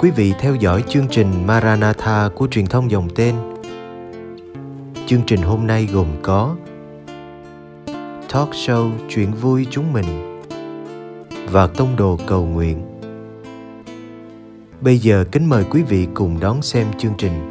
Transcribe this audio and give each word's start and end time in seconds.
quý 0.00 0.10
vị 0.10 0.34
theo 0.38 0.54
dõi 0.54 0.84
chương 0.88 1.08
trình 1.10 1.46
Maranatha 1.46 2.28
của 2.34 2.48
truyền 2.50 2.66
thông 2.66 2.90
dòng 2.90 3.08
tên. 3.14 3.34
Chương 5.06 5.20
trình 5.26 5.42
hôm 5.42 5.66
nay 5.66 5.88
gồm 5.92 6.06
có 6.22 6.56
Talk 8.32 8.50
show 8.50 8.90
chuyện 9.08 9.32
vui 9.32 9.66
chúng 9.70 9.92
mình 9.92 10.40
và 11.50 11.66
tông 11.66 11.96
đồ 11.96 12.18
cầu 12.26 12.46
nguyện. 12.46 13.00
Bây 14.80 14.98
giờ 14.98 15.24
kính 15.32 15.48
mời 15.48 15.64
quý 15.70 15.82
vị 15.82 16.08
cùng 16.14 16.40
đón 16.40 16.62
xem 16.62 16.86
chương 16.98 17.14
trình. 17.18 17.49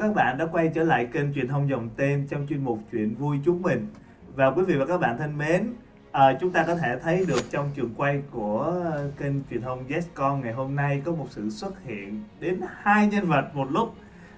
Các 0.00 0.14
bạn 0.14 0.38
đã 0.38 0.46
quay 0.46 0.70
trở 0.74 0.84
lại 0.84 1.08
kênh 1.12 1.34
truyền 1.34 1.48
thông 1.48 1.68
dòng 1.68 1.88
tên 1.96 2.26
trong 2.30 2.46
chuyên 2.46 2.64
mục 2.64 2.78
chuyện 2.92 3.14
vui 3.14 3.38
chúng 3.44 3.62
mình 3.62 3.86
và 4.34 4.50
quý 4.50 4.62
vị 4.62 4.76
và 4.76 4.86
các 4.86 5.00
bạn 5.00 5.18
thân 5.18 5.38
mến 5.38 5.72
à, 6.12 6.36
chúng 6.40 6.52
ta 6.52 6.64
có 6.66 6.74
thể 6.74 6.98
thấy 6.98 7.24
được 7.28 7.50
trong 7.50 7.70
trường 7.74 7.94
quay 7.96 8.22
của 8.30 8.84
kênh 9.18 9.32
truyền 9.50 9.62
thông 9.62 9.88
Yescom 9.88 10.40
ngày 10.40 10.52
hôm 10.52 10.76
nay 10.76 11.02
có 11.04 11.12
một 11.12 11.26
sự 11.30 11.50
xuất 11.50 11.84
hiện 11.84 12.24
đến 12.40 12.60
hai 12.82 13.06
nhân 13.06 13.26
vật 13.26 13.50
một 13.54 13.70
lúc. 13.70 13.94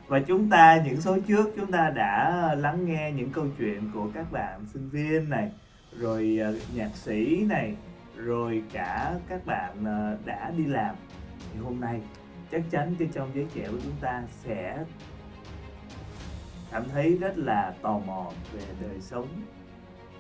Và 0.07 0.21
chúng 0.21 0.51
ta 0.51 0.83
những 0.85 1.01
số 1.01 1.19
trước 1.29 1.53
chúng 1.57 1.73
ta 1.73 1.91
đã 1.91 2.55
lắng 2.59 2.85
nghe 2.85 3.13
những 3.13 3.31
câu 3.31 3.47
chuyện 3.59 3.91
của 3.95 4.09
các 4.15 4.33
bạn 4.33 4.61
sinh 4.73 4.89
viên 4.89 5.31
này 5.31 5.51
rồi 5.99 6.39
ờ, 6.43 6.55
nhạc 6.75 6.91
sĩ 6.95 7.45
này 7.49 7.75
rồi 8.17 8.63
cả 8.73 9.15
các 9.29 9.47
bạn 9.47 9.85
ờ, 9.85 10.17
đã 10.25 10.53
đi 10.57 10.67
làm. 10.67 10.95
Thì 11.53 11.61
hôm 11.61 11.81
nay 11.81 12.01
chắc 12.51 12.63
chắn 12.71 12.95
cho 12.99 13.05
trong 13.13 13.31
giới 13.35 13.47
trẻ 13.55 13.69
của 13.71 13.79
chúng 13.85 13.97
ta 14.01 14.23
sẽ 14.45 14.79
cảm 16.73 16.85
thấy 16.93 17.17
rất 17.21 17.33
là 17.39 17.73
tò 17.83 17.99
mò 18.07 18.27
về 18.53 18.63
đời 18.81 19.01
sống 19.01 19.27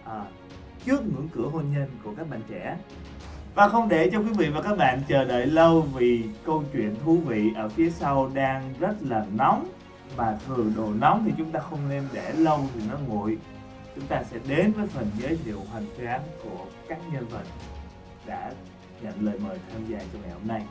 à, 0.04 0.25
trước 0.84 1.03
ngưỡng 1.03 1.28
cửa 1.34 1.49
hôn 1.53 1.72
nhân 1.72 1.91
của 2.04 2.10
các 2.16 2.31
bạn 2.31 2.41
trẻ. 2.50 2.76
Và 3.54 3.69
không 3.69 3.88
để 3.88 4.10
cho 4.12 4.19
quý 4.19 4.32
vị 4.37 4.49
và 4.49 4.62
các 4.62 4.78
bạn 4.78 5.03
chờ 5.09 5.25
đợi 5.25 5.47
lâu 5.47 5.81
vì 5.81 6.25
câu 6.47 6.65
chuyện 6.72 6.97
thú 7.04 7.16
vị 7.16 7.50
ở 7.56 7.69
phía 7.69 7.91
sau 7.91 8.31
đang 8.34 8.75
rất 8.81 8.94
là 9.00 9.26
nóng. 9.37 9.69
Mà 10.16 10.38
thường 10.47 10.72
đồ 10.76 10.88
nóng 11.00 11.22
thì 11.26 11.32
chúng 11.38 11.50
ta 11.53 11.60
không 11.60 11.88
nên 11.88 12.09
để 12.12 12.32
lâu 12.32 12.60
thì 12.75 12.81
nó 12.91 12.99
nguội. 13.09 13.38
Chúng 13.94 14.06
ta 14.06 14.22
sẽ 14.31 14.37
đến 14.49 14.72
với 14.72 14.87
phần 14.87 15.10
giới 15.19 15.38
thiệu 15.44 15.59
hoành 15.71 15.87
tráng 15.99 16.22
của 16.44 16.65
các 16.88 16.99
nhân 17.12 17.26
vật 17.31 17.44
đã 18.26 18.53
nhận 19.03 19.15
lời 19.21 19.38
mời 19.38 19.59
tham 19.72 19.87
gia 19.88 19.99
trong 19.99 20.22
ngày 20.22 20.31
hôm 20.31 20.49
nay. 20.49 20.62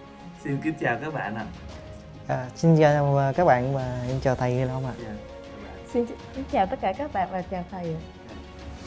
Xin 0.44 0.58
kính 0.64 0.74
chào 0.80 0.98
các 1.02 1.14
bạn 1.14 1.36
ạ. 1.36 1.46
À, 2.28 2.50
xin 2.56 2.78
chào 2.80 3.18
à, 3.18 3.32
các 3.32 3.46
bạn 3.46 3.74
và 3.74 4.04
em 4.08 4.20
chào 4.22 4.36
thầy 4.36 4.66
Long 4.66 4.86
ạ. 4.86 4.94
Dạ, 4.98 5.04
các 5.04 5.10
bạn. 5.10 5.31
Xin, 5.94 6.06
chào 6.52 6.66
tất 6.66 6.80
cả 6.82 6.94
các 6.98 7.14
bạn 7.14 7.30
và 7.32 7.42
chào 7.42 7.66
thầy 7.72 7.84
ạ. 7.86 8.00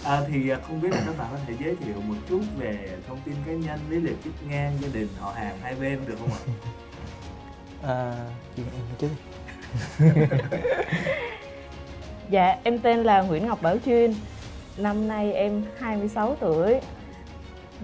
À, 0.04 0.20
thì 0.28 0.48
à, 0.50 0.58
không 0.68 0.80
biết 0.80 0.88
là 0.92 1.02
các 1.06 1.18
bạn 1.18 1.28
có 1.32 1.38
thể 1.46 1.54
giới 1.60 1.76
thiệu 1.76 1.94
một 2.08 2.14
chút 2.28 2.40
về 2.58 2.88
thông 3.08 3.18
tin 3.24 3.34
cá 3.46 3.52
nhân, 3.52 3.78
lý 3.90 3.96
lịch 4.00 4.24
chức 4.24 4.32
ngang, 4.48 4.72
gia 4.80 4.88
đình, 4.92 5.08
họ 5.20 5.32
hàng 5.32 5.58
hai 5.62 5.74
bên 5.74 6.00
được 6.06 6.14
không 6.20 6.30
ạ? 6.32 6.40
À, 7.82 8.14
chị 8.56 8.62
em 8.72 8.82
trước 8.98 9.08
đi. 9.08 10.20
Dạ, 12.30 12.56
em 12.64 12.78
tên 12.78 12.98
là 13.02 13.20
Nguyễn 13.22 13.46
Ngọc 13.46 13.62
Bảo 13.62 13.76
Chuyên 13.84 14.14
Năm 14.76 15.08
nay 15.08 15.32
em 15.32 15.62
26 15.78 16.36
tuổi 16.40 16.80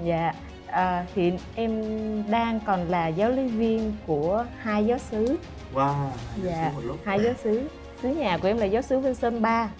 Dạ, 0.04 0.32
à, 0.66 1.06
hiện 1.14 1.38
em 1.54 1.82
đang 2.30 2.60
còn 2.66 2.88
là 2.88 3.08
giáo 3.08 3.30
lý 3.30 3.46
viên 3.46 3.92
của 4.06 4.44
hai 4.58 4.86
giáo 4.86 4.98
sứ 4.98 5.36
Wow, 5.74 5.94
hai 5.94 6.10
Dạ, 6.44 6.50
dạ. 6.52 6.70
một 6.74 6.80
lúc. 6.84 6.96
Hai 7.04 7.20
giáo 7.24 7.34
sứ 7.44 7.68
Sứ 8.02 8.08
nhà 8.08 8.38
của 8.38 8.48
em 8.48 8.58
là 8.58 8.64
giáo 8.64 8.82
sứ 8.82 8.98
Vinh 8.98 9.14
Sơn 9.14 9.42
3 9.42 9.70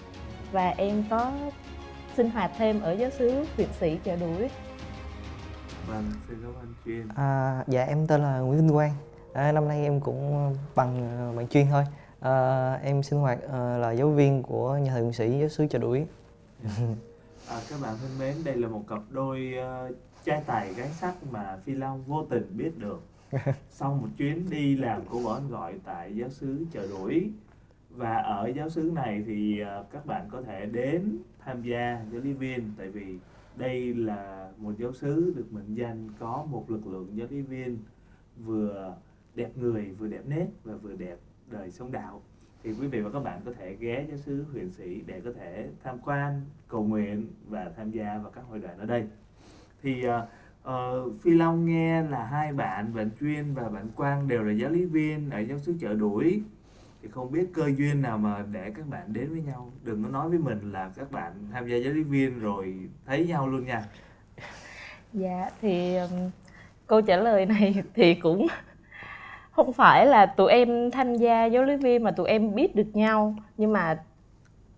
Và 0.51 0.69
em 0.69 1.03
có 1.09 1.31
sinh 2.17 2.29
hoạt 2.29 2.51
thêm 2.57 2.81
ở 2.81 2.91
giáo 2.91 3.09
sứ 3.09 3.45
huyện 3.55 3.69
sĩ 3.79 3.99
chợ 4.03 4.15
đuổi 4.15 4.49
Vâng, 5.87 6.11
xin 6.27 6.37
cảm 6.41 6.53
ơn 6.53 6.73
chuyên. 6.85 7.07
À, 7.15 7.63
dạ 7.67 7.83
em 7.83 8.07
tên 8.07 8.21
là 8.21 8.39
Nguyễn 8.39 8.59
Vinh 8.59 8.69
Quang. 8.69 8.91
À, 9.33 9.51
năm 9.51 9.67
nay 9.67 9.83
em 9.83 9.99
cũng 9.99 10.53
bằng 10.75 11.09
à, 11.17 11.31
bằng 11.35 11.47
chuyên 11.47 11.67
thôi. 11.71 11.83
À, 12.19 12.73
em 12.73 13.03
sinh 13.03 13.19
hoạt 13.19 13.39
à, 13.51 13.77
là 13.77 13.91
giáo 13.91 14.09
viên 14.09 14.43
của 14.43 14.77
nhà 14.77 14.91
thờ 14.91 15.01
Nguyễn 15.01 15.13
sĩ 15.13 15.39
giáo 15.39 15.49
xứ 15.49 15.67
Chợ 15.69 15.79
Đuổi. 15.79 16.05
À, 17.49 17.59
các 17.69 17.81
bạn 17.81 17.95
thân 18.01 18.09
mến, 18.19 18.35
đây 18.43 18.55
là 18.55 18.67
một 18.67 18.83
cặp 18.87 18.99
đôi 19.09 19.53
uh, 19.89 19.95
trai 20.25 20.41
tài 20.45 20.73
gái 20.73 20.87
sắc 20.87 21.13
mà 21.31 21.57
Phi 21.65 21.73
Long 21.73 22.03
vô 22.03 22.25
tình 22.29 22.57
biết 22.57 22.71
được 22.77 23.01
sau 23.69 23.93
một 23.93 24.07
chuyến 24.17 24.49
đi 24.49 24.77
làm 24.77 25.05
của 25.05 25.19
bọn 25.19 25.49
gọi 25.49 25.73
tại 25.85 26.15
giáo 26.15 26.29
xứ 26.29 26.65
chợ 26.71 26.87
đuổi 26.87 27.31
và 27.95 28.17
ở 28.17 28.47
giáo 28.47 28.69
xứ 28.69 28.91
này 28.95 29.23
thì 29.25 29.59
ờ, 29.59 29.85
các 29.91 30.05
bạn 30.05 30.27
có 30.31 30.41
thể 30.41 30.65
đến 30.65 31.17
tham 31.39 31.61
gia 31.61 32.01
giáo 32.11 32.21
lý 32.21 32.33
viên 32.33 32.71
tại 32.77 32.89
vì 32.89 33.17
đây 33.55 33.93
là 33.93 34.51
một 34.57 34.73
giáo 34.77 34.93
xứ 34.93 35.33
được 35.35 35.53
mệnh 35.53 35.75
danh 35.75 36.09
có 36.19 36.45
một 36.49 36.71
lực 36.71 36.87
lượng 36.87 37.17
giáo 37.17 37.27
lý 37.29 37.41
viên 37.41 37.77
vừa 38.37 38.95
đẹp 39.35 39.57
người 39.57 39.91
vừa 39.91 40.07
đẹp 40.07 40.21
nét 40.27 40.47
và 40.63 40.75
vừa 40.75 40.95
đẹp 40.95 41.17
đời 41.51 41.71
sống 41.71 41.91
đạo. 41.91 42.21
Thì 42.63 42.73
quý 42.73 42.87
vị 42.87 43.01
và 43.01 43.09
các 43.09 43.19
bạn 43.19 43.41
có 43.45 43.53
thể 43.53 43.75
ghé 43.79 44.05
giáo 44.09 44.17
xứ 44.17 44.45
huyện 44.51 44.71
sĩ 44.71 45.01
để 45.05 45.21
có 45.25 45.31
thể 45.33 45.69
tham 45.83 45.97
quan 46.05 46.41
cầu 46.67 46.83
nguyện 46.83 47.27
và 47.47 47.71
tham 47.77 47.91
gia 47.91 48.17
vào 48.17 48.31
các 48.31 48.43
hội 48.49 48.59
đoàn 48.59 48.77
ở 48.77 48.85
đây. 48.85 49.07
Thì 49.81 50.03
uh, 50.07 51.21
phi 51.21 51.31
long 51.31 51.65
nghe 51.65 52.03
là 52.03 52.25
hai 52.25 52.53
bạn 52.53 52.93
bạn 52.93 53.09
chuyên 53.19 53.53
và 53.53 53.69
bạn 53.69 53.87
quang 53.95 54.27
đều 54.27 54.43
là 54.43 54.51
giáo 54.51 54.69
lý 54.69 54.85
viên 54.85 55.29
ở 55.29 55.39
giáo 55.39 55.59
xứ 55.59 55.75
chợ 55.79 55.93
đuổi 55.93 56.43
thì 57.01 57.09
không 57.09 57.31
biết 57.31 57.47
cơ 57.53 57.71
duyên 57.77 58.01
nào 58.01 58.17
mà 58.17 58.45
để 58.51 58.71
các 58.75 58.87
bạn 58.87 59.13
đến 59.13 59.31
với 59.31 59.41
nhau. 59.41 59.73
Đừng 59.83 60.03
có 60.03 60.09
nói 60.09 60.29
với 60.29 60.39
mình 60.39 60.71
là 60.71 60.91
các 60.95 61.11
bạn 61.11 61.33
tham 61.53 61.67
gia 61.67 61.77
giáo 61.77 61.93
lý 61.93 62.03
viên 62.03 62.39
rồi 62.39 62.89
thấy 63.05 63.25
nhau 63.27 63.47
luôn 63.47 63.65
nha. 63.65 63.89
Dạ 65.13 65.49
thì 65.61 65.95
câu 66.87 67.01
trả 67.01 67.17
lời 67.17 67.45
này 67.45 67.83
thì 67.95 68.15
cũng 68.15 68.47
không 69.51 69.73
phải 69.73 70.05
là 70.05 70.25
tụi 70.25 70.51
em 70.51 70.91
tham 70.91 71.15
gia 71.15 71.45
giáo 71.45 71.63
lý 71.63 71.75
viên 71.77 72.03
mà 72.03 72.11
tụi 72.11 72.29
em 72.29 72.55
biết 72.55 72.75
được 72.75 72.87
nhau. 72.95 73.35
Nhưng 73.57 73.73
mà 73.73 74.03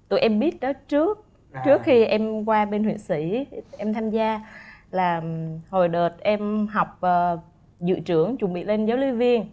tụi 0.10 0.20
em 0.20 0.40
biết 0.40 0.60
đó 0.60 0.74
trước 0.88 1.26
À, 1.54 1.62
trước 1.66 1.82
khi 1.84 2.06
em 2.06 2.46
qua 2.46 2.66
bên 2.66 2.84
huyện 2.84 2.98
sĩ 2.98 3.46
em 3.78 3.94
tham 3.94 4.10
gia 4.10 4.42
là 4.92 5.22
hồi 5.70 5.88
đợt 5.90 6.12
em 6.22 6.68
học 6.68 6.98
ờ, 7.02 7.40
dự 7.80 8.00
trưởng 8.00 8.38
chuẩn 8.38 8.54
bị 8.54 8.64
lên 8.64 8.86
giáo 8.86 8.98
lý 8.98 9.12
viên 9.12 9.46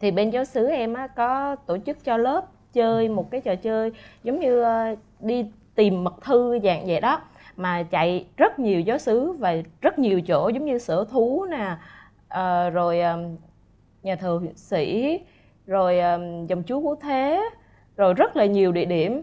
thì 0.00 0.10
bên 0.10 0.30
giáo 0.30 0.44
xứ 0.44 0.68
em 0.68 0.94
á, 0.94 1.06
có 1.06 1.56
tổ 1.66 1.78
chức 1.86 2.04
cho 2.04 2.16
lớp 2.16 2.44
chơi 2.72 3.08
một 3.08 3.30
cái 3.30 3.40
trò 3.40 3.54
chơi 3.54 3.92
giống 4.24 4.40
như 4.40 4.62
ờ, 4.62 4.94
đi 5.20 5.46
tìm 5.74 6.04
mật 6.04 6.14
thư 6.22 6.58
dạng 6.64 6.86
vậy 6.86 7.00
đó 7.00 7.20
mà 7.56 7.82
chạy 7.82 8.26
rất 8.36 8.58
nhiều 8.58 8.80
giáo 8.80 8.98
xứ 8.98 9.32
và 9.32 9.54
rất 9.80 9.98
nhiều 9.98 10.20
chỗ 10.20 10.48
giống 10.48 10.64
như 10.64 10.78
sở 10.78 11.04
thú 11.10 11.46
nè 11.50 11.76
ờ, 12.28 12.70
rồi 12.70 13.00
ờ, 13.00 13.18
nhà 14.02 14.16
thờ 14.16 14.38
huyện 14.40 14.56
sĩ 14.56 15.18
rồi 15.66 16.00
dòng 16.48 16.62
chú 16.62 16.80
vũ 16.80 16.94
thế 16.94 17.50
rồi 17.96 18.14
rất 18.14 18.36
là 18.36 18.44
nhiều 18.44 18.72
địa 18.72 18.84
điểm. 18.84 19.22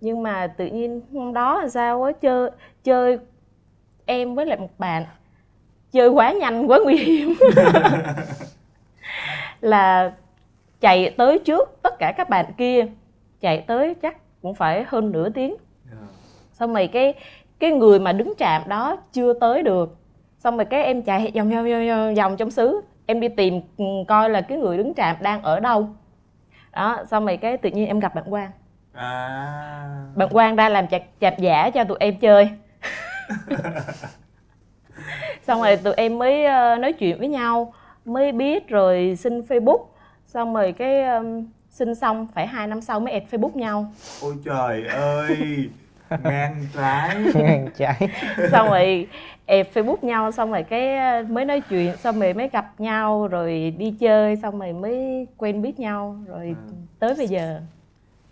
Nhưng 0.00 0.22
mà 0.22 0.46
tự 0.46 0.66
nhiên 0.66 1.00
hôm 1.12 1.32
đó 1.32 1.62
là 1.62 1.68
sao 1.68 2.02
á 2.02 2.12
chơi 2.12 2.50
chơi 2.84 3.18
em 4.06 4.34
với 4.34 4.46
lại 4.46 4.58
một 4.58 4.78
bạn 4.78 5.04
chơi 5.92 6.08
quá 6.08 6.32
nhanh 6.32 6.70
quá 6.70 6.78
nguy 6.84 6.96
hiểm. 6.96 7.34
là 9.62 10.12
chạy 10.80 11.14
tới 11.16 11.38
trước 11.38 11.78
tất 11.82 11.98
cả 11.98 12.12
các 12.16 12.28
bạn 12.28 12.46
kia. 12.58 12.86
Chạy 13.40 13.64
tới 13.66 13.94
chắc 13.94 14.16
cũng 14.42 14.54
phải 14.54 14.84
hơn 14.88 15.12
nửa 15.12 15.28
tiếng. 15.28 15.56
Dạ. 15.90 15.96
xong 16.52 16.74
rồi 16.74 16.86
cái 16.86 17.14
cái 17.58 17.70
người 17.70 17.98
mà 17.98 18.12
đứng 18.12 18.32
trạm 18.38 18.62
đó 18.68 18.96
chưa 19.12 19.32
tới 19.32 19.62
được. 19.62 19.96
Xong 20.38 20.56
rồi 20.56 20.64
cái 20.64 20.84
em 20.84 21.02
chạy 21.02 21.32
vòng 21.34 21.50
vòng 21.50 21.64
vòng 21.64 21.88
vòng, 21.88 22.14
vòng 22.14 22.36
trong 22.36 22.50
xứ. 22.50 22.80
Em 23.06 23.20
đi 23.20 23.28
tìm 23.28 23.60
ừ, 23.76 23.84
coi 24.08 24.30
là 24.30 24.40
cái 24.40 24.58
người 24.58 24.76
đứng 24.76 24.94
trạm 24.94 25.16
đang 25.20 25.42
ở 25.42 25.60
đâu. 25.60 25.88
Đó 26.72 27.04
xong 27.10 27.26
rồi 27.26 27.36
cái 27.36 27.56
tự 27.56 27.70
nhiên 27.70 27.86
em 27.86 28.00
gặp 28.00 28.14
bạn 28.14 28.24
quang. 28.30 28.50
À. 28.92 30.04
Bạn 30.14 30.28
quang 30.28 30.56
ra 30.56 30.68
làm 30.68 30.88
chạp, 30.88 31.02
chạp 31.20 31.38
giả 31.38 31.70
cho 31.70 31.84
tụi 31.84 31.96
em 32.00 32.16
chơi. 32.18 32.50
Xong 35.46 35.62
rồi 35.62 35.76
tụi 35.76 35.94
em 35.94 36.18
mới 36.18 36.44
ờ, 36.44 36.76
nói 36.76 36.92
chuyện 36.92 37.18
với 37.18 37.28
nhau 37.28 37.74
mới 38.04 38.32
biết 38.32 38.68
rồi 38.68 39.16
xin 39.18 39.40
facebook. 39.40 39.84
Xong 40.26 40.54
rồi 40.54 40.72
cái 40.72 41.04
um, 41.04 41.46
xin 41.70 41.94
xong 41.94 42.26
phải 42.34 42.46
hai 42.46 42.66
năm 42.66 42.80
sau 42.80 43.00
mới 43.00 43.12
add 43.12 43.34
facebook 43.34 43.56
nhau. 43.56 43.92
Ôi 44.22 44.34
trời 44.44 44.86
ơi 44.86 45.68
ngang 46.24 46.66
trái. 46.74 47.16
Ngang 47.34 47.68
trái. 47.76 48.08
Xong 48.52 48.66
rồi 48.68 49.08
ẹp 49.46 49.74
facebook 49.74 49.96
nhau 50.02 50.32
xong 50.32 50.50
rồi 50.50 50.62
cái 50.62 50.96
ờ, 50.96 51.22
mới 51.28 51.44
nói 51.44 51.60
chuyện 51.60 51.96
xong 51.96 52.20
rồi 52.20 52.34
mới 52.34 52.48
gặp 52.48 52.80
nhau 52.80 53.26
rồi 53.28 53.74
đi 53.78 53.94
chơi 54.00 54.36
xong 54.36 54.58
rồi 54.58 54.72
mới 54.72 55.26
quen 55.36 55.62
biết 55.62 55.78
nhau 55.78 56.16
rồi 56.26 56.56
À. 56.58 56.74
tới 56.98 57.14
bây 57.18 57.28
giờ. 57.28 57.60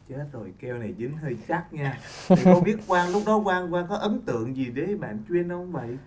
Chết 0.08 0.24
rồi 0.32 0.52
keo 0.60 0.74
này 0.78 0.94
dính 0.98 1.16
hơi 1.16 1.36
chắc 1.48 1.72
nha. 1.72 1.98
Thì 2.28 2.36
không 2.44 2.64
biết 2.64 2.76
quang 2.86 3.12
lúc 3.12 3.22
đó 3.26 3.40
quang 3.44 3.70
quang 3.70 3.86
có 3.88 3.96
ấn 3.96 4.20
tượng 4.26 4.56
gì 4.56 4.66
để 4.74 4.86
bạn 5.00 5.18
chuyên 5.28 5.48
không 5.48 5.72
vậy? 5.72 5.98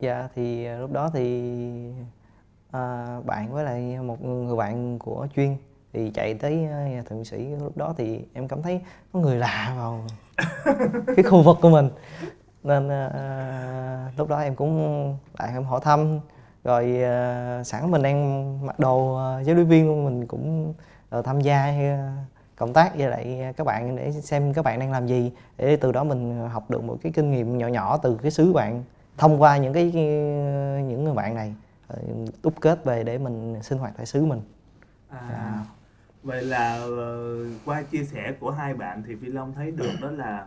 Dạ 0.00 0.28
thì 0.34 0.64
à, 0.64 0.76
lúc 0.78 0.92
đó 0.92 1.10
thì 1.14 1.50
à, 2.70 3.16
bạn 3.24 3.52
với 3.52 3.64
lại 3.64 3.98
một 3.98 4.24
người 4.24 4.56
bạn 4.56 4.98
của 4.98 5.26
chuyên 5.36 5.56
thì 5.92 6.10
chạy 6.10 6.34
tới 6.34 6.64
à, 6.64 6.88
nhà 6.88 7.02
thượng 7.02 7.24
sĩ 7.24 7.44
lúc 7.44 7.76
đó 7.76 7.94
thì 7.96 8.20
em 8.32 8.48
cảm 8.48 8.62
thấy 8.62 8.80
có 9.12 9.20
người 9.20 9.36
lạ 9.36 9.74
vào 9.76 10.04
cái 11.16 11.22
khu 11.24 11.42
vực 11.42 11.58
của 11.62 11.70
mình. 11.70 11.90
Nên 12.62 12.88
à, 12.88 14.12
lúc 14.16 14.28
đó 14.28 14.38
em 14.38 14.54
cũng 14.54 15.16
lại 15.38 15.50
em 15.52 15.64
hỏi 15.64 15.80
thăm 15.82 16.20
rồi 16.64 17.02
à, 17.02 17.62
sẵn 17.64 17.90
mình 17.90 18.02
đang 18.02 18.66
mặc 18.66 18.78
đồ 18.78 19.16
à, 19.16 19.40
giáo 19.40 19.56
lý 19.56 19.62
viên 19.62 19.86
luôn 19.86 20.04
mình 20.04 20.26
cũng 20.26 20.74
ờ, 21.10 21.22
tham 21.22 21.40
gia 21.40 21.62
à, 21.62 22.16
cộng 22.56 22.72
tác 22.72 22.96
với 22.96 23.08
lại 23.08 23.54
các 23.56 23.64
bạn 23.64 23.96
để 23.96 24.12
xem 24.12 24.52
các 24.52 24.64
bạn 24.64 24.78
đang 24.80 24.92
làm 24.92 25.06
gì 25.06 25.32
để 25.56 25.76
từ 25.76 25.92
đó 25.92 26.04
mình 26.04 26.48
học 26.48 26.70
được 26.70 26.84
một 26.84 26.96
cái 27.02 27.12
kinh 27.12 27.30
nghiệm 27.30 27.58
nhỏ 27.58 27.66
nhỏ 27.66 27.96
từ 28.02 28.18
cái 28.22 28.30
xứ 28.30 28.52
bạn 28.52 28.84
thông 29.18 29.42
qua 29.42 29.56
những 29.56 29.72
cái 29.72 29.92
những 30.82 31.04
người 31.04 31.14
bạn 31.14 31.34
này. 31.34 31.54
ờ, 31.62 31.67
đúc 32.42 32.54
kết 32.60 32.84
về 32.84 33.04
để 33.04 33.18
mình 33.18 33.62
sinh 33.62 33.78
hoạt 33.78 33.94
tại 33.96 34.06
xứ 34.06 34.24
mình 34.24 34.40
à, 35.08 35.18
Dạ. 35.30 35.64
vậy 36.22 36.42
là 36.42 36.74
ờ, 36.76 37.18
qua 37.64 37.82
chia 37.82 38.04
sẻ 38.04 38.32
của 38.40 38.50
hai 38.50 38.74
bạn 38.74 39.02
thì 39.06 39.14
phi 39.16 39.26
long 39.28 39.54
thấy 39.54 39.70
được 39.70 40.00
đó 40.00 40.10
là 40.10 40.46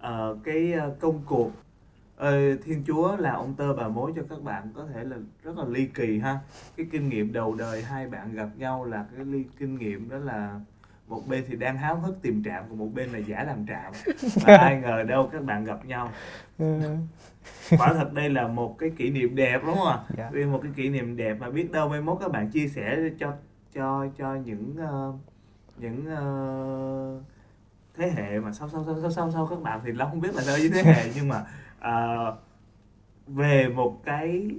ờ, 0.00 0.36
cái 0.44 0.72
ờ, 0.72 0.94
công 1.00 1.22
cuộc 1.26 1.50
ờ, 2.16 2.56
thiên 2.64 2.82
chúa 2.86 3.16
là 3.16 3.32
ông 3.32 3.54
tơ 3.54 3.74
bà 3.74 3.88
mối 3.88 4.12
cho 4.16 4.22
các 4.30 4.42
bạn 4.42 4.68
có 4.74 4.86
thể 4.86 5.04
là 5.04 5.16
rất 5.42 5.58
là 5.58 5.64
ly 5.68 5.86
kỳ 5.86 6.18
ha 6.18 6.38
cái 6.76 6.86
kinh 6.92 7.08
nghiệm 7.08 7.32
đầu 7.32 7.54
đời 7.54 7.82
hai 7.82 8.08
bạn 8.08 8.32
gặp 8.34 8.48
nhau 8.56 8.84
là 8.84 9.06
cái 9.16 9.24
ly 9.24 9.44
kinh 9.58 9.74
nghiệm 9.78 10.08
đó 10.08 10.18
là 10.18 10.60
một 11.08 11.22
bên 11.28 11.44
thì 11.48 11.56
đang 11.56 11.78
háo 11.78 11.96
hức 11.96 12.22
tìm 12.22 12.42
trạm 12.44 12.64
còn 12.68 12.78
một 12.78 12.88
bên 12.94 13.10
là 13.10 13.18
giả 13.18 13.44
làm 13.44 13.66
trạm. 13.66 13.92
Và 14.44 14.56
ai 14.56 14.80
ngờ 14.80 15.02
đâu 15.02 15.28
các 15.32 15.42
bạn 15.44 15.64
gặp 15.64 15.84
nhau. 15.84 16.10
Quả 17.78 17.92
thật 17.94 18.12
đây 18.12 18.30
là 18.30 18.48
một 18.48 18.78
cái 18.78 18.90
kỷ 18.96 19.10
niệm 19.10 19.34
đẹp 19.34 19.60
đúng 19.66 19.74
không 19.74 19.86
ạ? 19.86 19.98
Dạ. 20.16 20.30
Vì 20.32 20.44
một 20.44 20.60
cái 20.62 20.72
kỷ 20.76 20.88
niệm 20.88 21.16
đẹp 21.16 21.34
mà 21.40 21.50
biết 21.50 21.72
đâu 21.72 21.88
mai 21.88 22.00
mốt 22.00 22.18
các 22.20 22.32
bạn 22.32 22.50
chia 22.50 22.68
sẻ 22.68 22.98
cho 23.18 23.34
cho 23.74 24.06
cho 24.18 24.34
những 24.34 24.74
ờ, 24.78 25.12
những 25.76 26.06
ờ, 26.06 27.20
thế 27.96 28.10
hệ 28.10 28.40
mà 28.40 28.52
sau 28.52 28.68
sau 28.68 28.84
sau 28.84 28.96
sau 29.00 29.10
sau 29.10 29.30
sau 29.30 29.46
các 29.46 29.62
bạn 29.62 29.80
thì 29.84 29.92
long 29.92 30.10
không 30.10 30.20
biết 30.20 30.34
là 30.34 30.42
sao 30.42 30.56
với 30.58 30.70
thế 30.74 30.82
hệ. 30.82 31.10
Nhưng 31.14 31.28
mà 31.28 31.44
ờ, 31.80 32.36
về 33.26 33.68
một 33.68 34.00
cái 34.04 34.50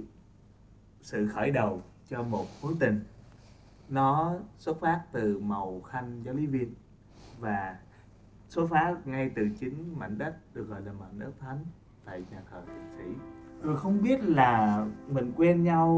sự 1.00 1.28
khởi 1.28 1.50
đầu 1.50 1.82
cho 2.10 2.22
một 2.22 2.46
mối 2.62 2.74
tình 2.80 3.04
nó 3.88 4.34
xuất 4.56 4.80
phát 4.80 5.02
từ 5.12 5.38
màu 5.38 5.80
khanh 5.80 6.22
giáo 6.24 6.34
lý 6.34 6.46
viên 6.46 6.74
và 7.38 7.76
xuất 8.48 8.66
phát 8.70 9.06
ngay 9.06 9.30
từ 9.36 9.48
chính 9.60 9.98
mảnh 9.98 10.18
đất 10.18 10.54
được 10.54 10.68
gọi 10.68 10.80
là 10.82 10.92
mảnh 10.92 11.18
đất 11.18 11.30
thánh 11.40 11.58
tại 12.04 12.22
nhà 12.30 12.42
thờ 12.50 12.62
thượng 12.66 12.90
sĩ. 12.96 13.04
Rồi 13.62 13.76
không 13.76 14.02
biết 14.02 14.24
là 14.24 14.84
mình 15.08 15.32
quen 15.36 15.62
nhau 15.62 15.88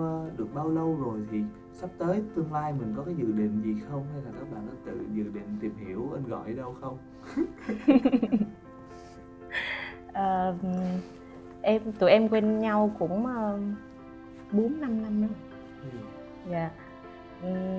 ờ, 0.00 0.30
được 0.36 0.54
bao 0.54 0.68
lâu 0.68 0.96
rồi 1.04 1.20
thì 1.30 1.42
sắp 1.72 1.90
tới 1.98 2.22
tương 2.34 2.52
lai 2.52 2.72
mình 2.72 2.94
có 2.96 3.02
cái 3.04 3.14
dự 3.14 3.32
định 3.32 3.62
gì 3.64 3.76
không? 3.88 4.04
Hay 4.12 4.22
là 4.22 4.30
các 4.38 4.52
bạn 4.52 4.66
có 4.70 4.74
tự 4.84 5.06
dự 5.14 5.22
định 5.22 5.56
tìm 5.60 5.76
hiểu 5.76 6.10
anh 6.14 6.28
gọi 6.28 6.46
ở 6.46 6.54
đâu 6.54 6.74
không? 6.80 6.98
Ờ, 10.12 10.54
em 11.62 11.92
tụi 11.92 12.10
em 12.10 12.28
quen 12.28 12.58
nhau 12.58 12.90
cũng 12.98 13.26
ờ, 13.26 13.58
bốn 14.52 14.80
năm 14.80 15.02
năm 15.02 15.20
rồi 15.20 15.30
Ừ. 15.82 15.98
Dạ. 16.50 16.58
À, 16.58 16.70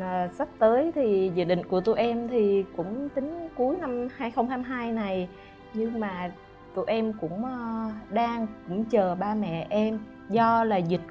À, 0.02 0.28
sắp 0.38 0.48
tới 0.60 0.92
thì 0.96 1.32
dự 1.36 1.44
định 1.44 1.64
của 1.64 1.82
tụi 1.82 1.96
em 1.96 2.28
thì 2.28 2.66
cũng 2.78 3.10
tính 3.10 3.50
cuối 3.56 3.76
năm 3.78 4.08
2022 4.18 4.92
này. 4.92 5.30
Nhưng 5.74 6.00
mà 6.00 6.32
tụi 6.76 6.86
em 6.88 7.14
cũng 7.22 7.46
ờ, 7.46 7.90
đang 8.10 8.48
cũng 8.68 8.86
chờ 8.86 9.16
ba 9.16 9.34
mẹ 9.34 9.68
em. 9.70 10.00
Do 10.30 10.64
là 10.64 10.78
dịch 10.78 11.02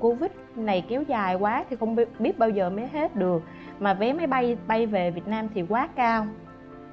Covid 0.00 0.30
này 0.56 0.84
kéo 0.88 1.02
dài 1.02 1.34
quá 1.34 1.64
thì 1.70 1.76
không 1.76 1.96
biết, 2.18 2.38
bao 2.38 2.50
giờ 2.50 2.70
mới 2.70 2.86
hết 2.86 3.16
được. 3.16 3.42
Mà 3.78 3.94
vé 3.94 4.12
máy 4.12 4.26
bay 4.26 4.56
bay 4.66 4.86
về 4.86 5.10
Việt 5.10 5.28
Nam 5.28 5.48
thì 5.54 5.62
quá 5.68 5.88
cao. 5.96 6.26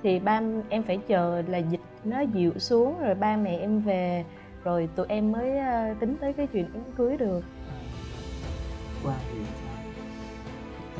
Thì 0.04 0.20
ba 0.20 0.42
em 0.70 0.84
phải 0.84 1.00
chờ 1.08 1.44
là 1.48 1.58
dịch 1.58 1.82
nó 2.04 2.20
dịu 2.20 2.52
xuống 2.58 3.00
rồi 3.00 3.16
ba 3.16 3.38
mẹ 3.38 3.58
em 3.58 3.80
về 3.80 4.26
rồi 4.64 4.90
tụi 4.96 5.06
em 5.10 5.32
mới 5.32 5.58
ờ, 5.58 5.94
tính 6.00 6.16
tới 6.22 6.34
cái 6.34 6.48
chuyện 6.48 6.66
đám 6.74 6.84
cưới 6.98 7.18
được. 7.18 7.42
Qua? 9.04 9.16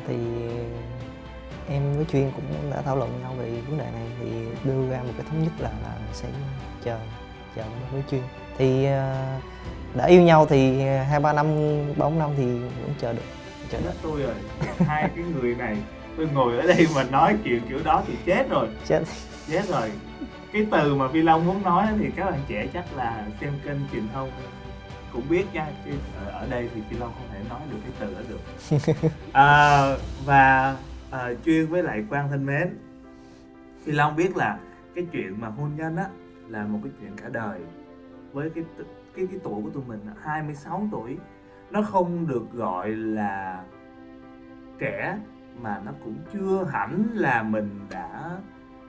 Thì 0.06 0.16
em 1.68 1.96
với 1.96 2.04
chuyên 2.12 2.30
cũng 2.36 2.70
đã 2.70 2.82
thảo 2.82 2.96
luận 2.96 3.20
nhau 3.22 3.34
về 3.38 3.50
vấn 3.68 3.78
đề 3.78 3.84
này 3.92 4.06
thì 4.20 4.30
đưa 4.64 4.90
ra 4.90 5.02
một 5.02 5.12
cái 5.16 5.26
thống 5.30 5.42
nhất 5.42 5.52
là, 5.58 5.70
là 5.82 5.96
sẽ 6.12 6.28
chờ 6.84 6.98
chờ 7.56 7.62
với 7.92 8.02
chuyên. 8.10 8.22
Thì 8.58 8.84
ờ, 8.84 9.38
đã 9.94 10.06
yêu 10.06 10.22
nhau 10.22 10.46
thì 10.46 10.80
hai 10.82 11.20
ba 11.20 11.32
năm 11.32 11.46
bốn 11.96 12.18
năm 12.18 12.30
thì 12.36 12.44
vẫn 12.58 12.94
chờ 12.98 13.12
được. 13.12 13.22
Chờ 13.70 13.80
được 13.80 13.92
tôi 14.02 14.22
rồi 14.22 14.34
hai 14.86 15.10
cái 15.16 15.24
người 15.24 15.54
này 15.54 15.76
tôi 16.16 16.28
ngồi 16.34 16.58
ở 16.58 16.66
đây 16.66 16.86
mà 16.94 17.04
nói 17.04 17.36
chuyện 17.44 17.60
kiểu 17.68 17.78
đó 17.84 18.02
thì 18.06 18.14
chết 18.26 18.50
rồi. 18.50 18.68
Chết. 18.86 19.02
Chết 19.50 19.68
rồi. 19.68 19.90
Cái 20.52 20.66
từ 20.70 20.94
mà 20.94 21.08
phi 21.08 21.22
long 21.22 21.46
muốn 21.46 21.62
nói 21.62 21.86
thì 21.98 22.06
các 22.16 22.24
bạn 22.24 22.40
trẻ 22.48 22.66
chắc 22.74 22.84
là 22.96 23.24
xem 23.40 23.52
kênh 23.64 23.76
truyền 23.92 24.08
thông 24.14 24.30
cũng 25.12 25.28
biết 25.28 25.46
nha 25.52 25.66
chứ 25.84 25.90
ở, 26.26 26.46
đây 26.50 26.70
thì 26.74 26.80
phi 26.90 26.96
long 26.96 27.12
không 27.14 27.28
thể 27.32 27.40
nói 27.48 27.60
được 27.70 27.76
cái 27.82 27.92
từ 27.98 28.14
đó 28.14 28.20
được. 28.28 29.10
À, 29.32 29.96
và 30.24 30.76
à, 31.10 31.30
chuyên 31.44 31.66
với 31.66 31.82
lại 31.82 32.04
quan 32.10 32.28
thân 32.28 32.46
mến. 32.46 32.78
Phi 33.84 33.92
long 33.92 34.16
biết 34.16 34.36
là 34.36 34.58
cái 34.94 35.06
chuyện 35.12 35.40
mà 35.40 35.48
hôn 35.48 35.76
nhân 35.76 35.96
á 35.96 36.08
là 36.48 36.64
một 36.64 36.78
cái 36.82 36.92
chuyện 37.00 37.16
cả 37.16 37.28
đời 37.28 37.60
với 38.32 38.50
cái 38.50 38.64
cái 39.16 39.26
cái 39.26 39.40
tuổi 39.44 39.62
của 39.62 39.70
tụi 39.70 39.82
mình 39.86 40.00
á, 40.06 40.12
26 40.22 40.88
tuổi. 40.92 41.18
Nó 41.70 41.82
không 41.82 42.26
được 42.26 42.52
gọi 42.52 42.88
là 42.90 43.64
trẻ 44.78 45.18
mà 45.60 45.80
nó 45.84 45.92
cũng 46.04 46.16
chưa 46.32 46.64
hẳn 46.72 47.06
là 47.14 47.42
mình 47.42 47.80
đã 47.90 48.30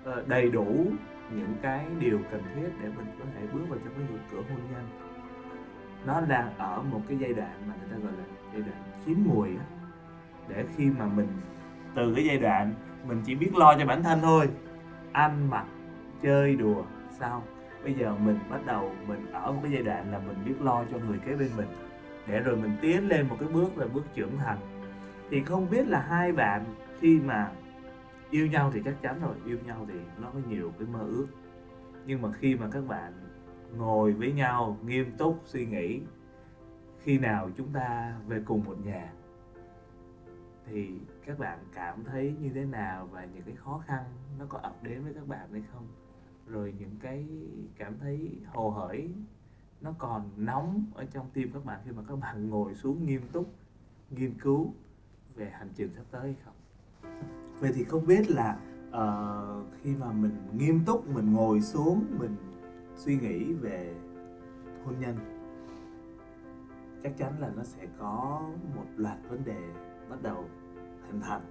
ờ, 0.04 0.24
đầy 0.28 0.50
đủ 0.50 0.86
những 1.36 1.56
cái 1.62 1.86
điều 2.00 2.20
cần 2.32 2.42
thiết 2.56 2.70
để 2.82 2.90
mình 2.98 3.06
có 3.20 3.26
thể 3.36 3.48
bước 3.54 3.66
vào 3.70 3.80
trong 3.84 3.94
cái 3.96 4.18
cửa 4.32 4.42
hôn 4.50 4.60
nhân 4.72 5.03
nó 6.06 6.22
đang 6.22 6.58
ở 6.58 6.82
một 6.92 7.02
cái 7.08 7.18
giai 7.18 7.34
đoạn 7.34 7.54
mà 7.68 7.74
người 7.80 7.90
ta 7.92 7.98
gọi 7.98 8.12
là 8.18 8.24
giai 8.54 8.62
đoạn 8.62 8.84
chín 9.06 9.24
mùi 9.26 9.50
á. 9.50 9.66
Để 10.48 10.66
khi 10.76 10.90
mà 10.90 11.06
mình, 11.06 11.28
từ 11.96 12.14
cái 12.16 12.26
giai 12.26 12.38
đoạn 12.38 12.74
mình 13.08 13.22
chỉ 13.26 13.36
biết 13.36 13.56
lo 13.56 13.76
cho 13.80 13.86
bản 13.86 14.04
thân 14.04 14.20
thôi, 14.22 14.50
ăn 15.12 15.50
mặc, 15.50 15.66
chơi 16.22 16.56
đùa, 16.56 16.84
sao? 17.20 17.44
Bây 17.84 17.94
giờ 17.94 18.16
mình 18.16 18.40
bắt 18.50 18.66
đầu 18.66 18.92
mình 19.08 19.32
ở 19.32 19.52
một 19.52 19.60
cái 19.64 19.72
giai 19.72 19.84
đoạn 19.84 20.12
là 20.12 20.20
mình 20.20 20.38
biết 20.46 20.62
lo 20.62 20.84
cho 20.92 20.98
người 20.98 21.20
kế 21.26 21.36
bên 21.36 21.50
mình. 21.58 21.68
Để 22.28 22.40
rồi 22.40 22.56
mình 22.56 22.78
tiến 22.82 23.08
lên 23.08 23.28
một 23.28 23.36
cái 23.40 23.50
bước 23.50 23.78
là 23.78 23.88
bước 23.94 24.06
trưởng 24.14 24.38
thành. 24.38 24.58
Thì 25.30 25.44
không 25.44 25.70
biết 25.70 25.88
là 25.88 26.02
hai 26.10 26.32
bạn 26.32 26.66
khi 27.00 27.20
mà 27.20 27.52
yêu 28.30 28.48
nhau 28.48 28.72
thì 28.74 28.82
chắc 28.86 29.02
chắn 29.02 29.20
rồi, 29.22 29.36
yêu 29.46 29.58
nhau 29.66 29.88
thì 29.94 30.00
nó 30.22 30.28
có 30.34 30.40
nhiều 30.50 30.72
cái 30.80 30.88
mơ 30.94 31.00
ước. 31.00 31.28
Nhưng 32.06 32.22
mà 32.22 32.30
khi 32.32 32.56
mà 32.56 32.68
các 32.72 32.88
bạn 32.88 33.14
ngồi 33.78 34.14
với 34.14 34.34
nhau 34.34 34.78
nghiêm 34.86 35.12
túc 35.18 35.42
suy 35.46 35.66
nghĩ 35.66 36.02
khi 37.00 37.20
nào 37.20 37.50
chúng 37.58 37.74
ta 37.74 38.18
về 38.28 38.42
cùng 38.46 38.64
một 38.64 38.86
nhà. 38.86 39.14
Thì 40.66 40.92
các 41.26 41.40
bạn 41.40 41.60
cảm 41.74 42.04
thấy 42.04 42.36
như 42.42 42.50
thế 42.54 42.66
nào 42.66 43.08
và 43.12 43.26
những 43.26 43.44
cái 43.44 43.56
khó 43.56 43.84
khăn 43.86 44.04
nó 44.40 44.46
có 44.50 44.58
ập 44.58 44.84
đến 44.84 45.04
với 45.04 45.14
các 45.14 45.28
bạn 45.28 45.48
hay 45.52 45.64
không? 45.74 45.88
Rồi 46.48 46.74
những 46.80 46.96
cái 47.02 47.28
cảm 47.78 48.00
thấy 48.00 48.32
hồ 48.54 48.70
hởi 48.70 49.10
nó 49.82 49.94
còn 49.98 50.30
nóng 50.38 50.86
ở 50.94 51.06
trong 51.06 51.30
tim 51.34 51.52
các 51.54 51.66
bạn 51.66 51.80
khi 51.86 51.92
mà 51.92 52.04
các 52.08 52.16
bạn 52.16 52.50
ngồi 52.50 52.76
xuống 52.76 53.06
nghiêm 53.06 53.22
túc 53.32 53.54
nghiên 54.10 54.34
cứu 54.34 54.74
về 55.36 55.50
hành 55.50 55.70
trình 55.76 55.90
sắp 55.96 56.04
tới 56.12 56.22
hay 56.22 56.36
không? 56.46 56.54
Vậy 57.60 57.72
thì 57.76 57.84
không 57.84 58.06
biết 58.06 58.32
là 58.32 58.60
uh, 58.90 59.66
khi 59.82 59.96
mà 59.96 60.12
mình 60.12 60.38
nghiêm 60.58 60.82
túc 60.86 61.08
mình 61.08 61.34
ngồi 61.34 61.62
xuống 61.62 62.06
mình 62.20 62.36
suy 62.96 63.16
nghĩ 63.16 63.54
về 63.54 63.94
hôn 64.86 64.96
nhân 65.00 65.16
chắc 67.04 67.18
chắn 67.18 67.34
là 67.40 67.50
nó 67.56 67.64
sẽ 67.64 67.86
có 68.00 68.42
một 68.76 68.86
loạt 68.98 69.18
vấn 69.30 69.46
đề 69.46 69.62
bắt 70.10 70.22
đầu 70.22 70.46
hình 71.08 71.22
thành 71.22 71.42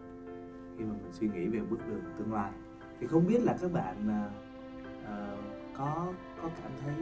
khi 0.78 0.84
mà 0.84 0.92
mình 1.02 1.12
suy 1.12 1.28
nghĩ 1.28 1.48
về 1.48 1.60
bước 1.70 1.88
đường 1.88 2.02
tương 2.18 2.32
lai. 2.32 2.50
Thì 3.00 3.06
không 3.06 3.26
biết 3.26 3.42
là 3.42 3.56
các 3.62 3.72
bạn 3.72 4.24
ờ, 5.06 5.36
có 5.76 6.12
có 6.42 6.48
cảm 6.62 6.72
thấy 6.84 6.94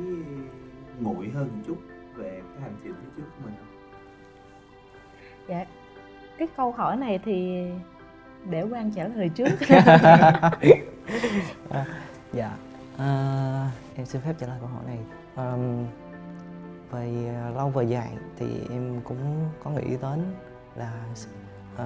nguội 1.00 1.28
hơn 1.28 1.48
một 1.48 1.62
chút 1.66 1.76
về 2.16 2.42
cái 2.52 2.62
hành 2.62 2.76
trình 2.82 2.94
phía 2.94 3.08
trước 3.16 3.24
của 3.36 3.42
mình 3.44 3.54
không? 3.58 3.66
dạ 5.48 5.64
cái 6.38 6.48
câu 6.56 6.72
hỏi 6.72 6.96
này 6.96 7.20
thì 7.24 7.66
để 8.50 8.62
quan 8.70 8.92
trả 8.92 9.08
lời 9.08 9.30
trước. 9.34 9.48
Dạ 12.32 12.56
à, 13.00 13.70
em 13.96 14.06
xin 14.06 14.20
phép 14.22 14.34
trả 14.38 14.46
lời 14.46 14.56
câu 14.60 14.68
hỏi 14.68 14.84
này. 14.86 14.98
Um, 15.36 15.86
về 16.90 17.34
ờ, 17.42 17.50
lâu 17.50 17.70
về 17.70 17.84
dài 17.84 18.10
thì 18.36 18.46
em 18.70 19.00
cũng 19.04 19.50
có 19.64 19.70
nghĩ 19.70 19.96
đến 20.02 20.34
là 20.74 21.04
uh, 21.74 21.80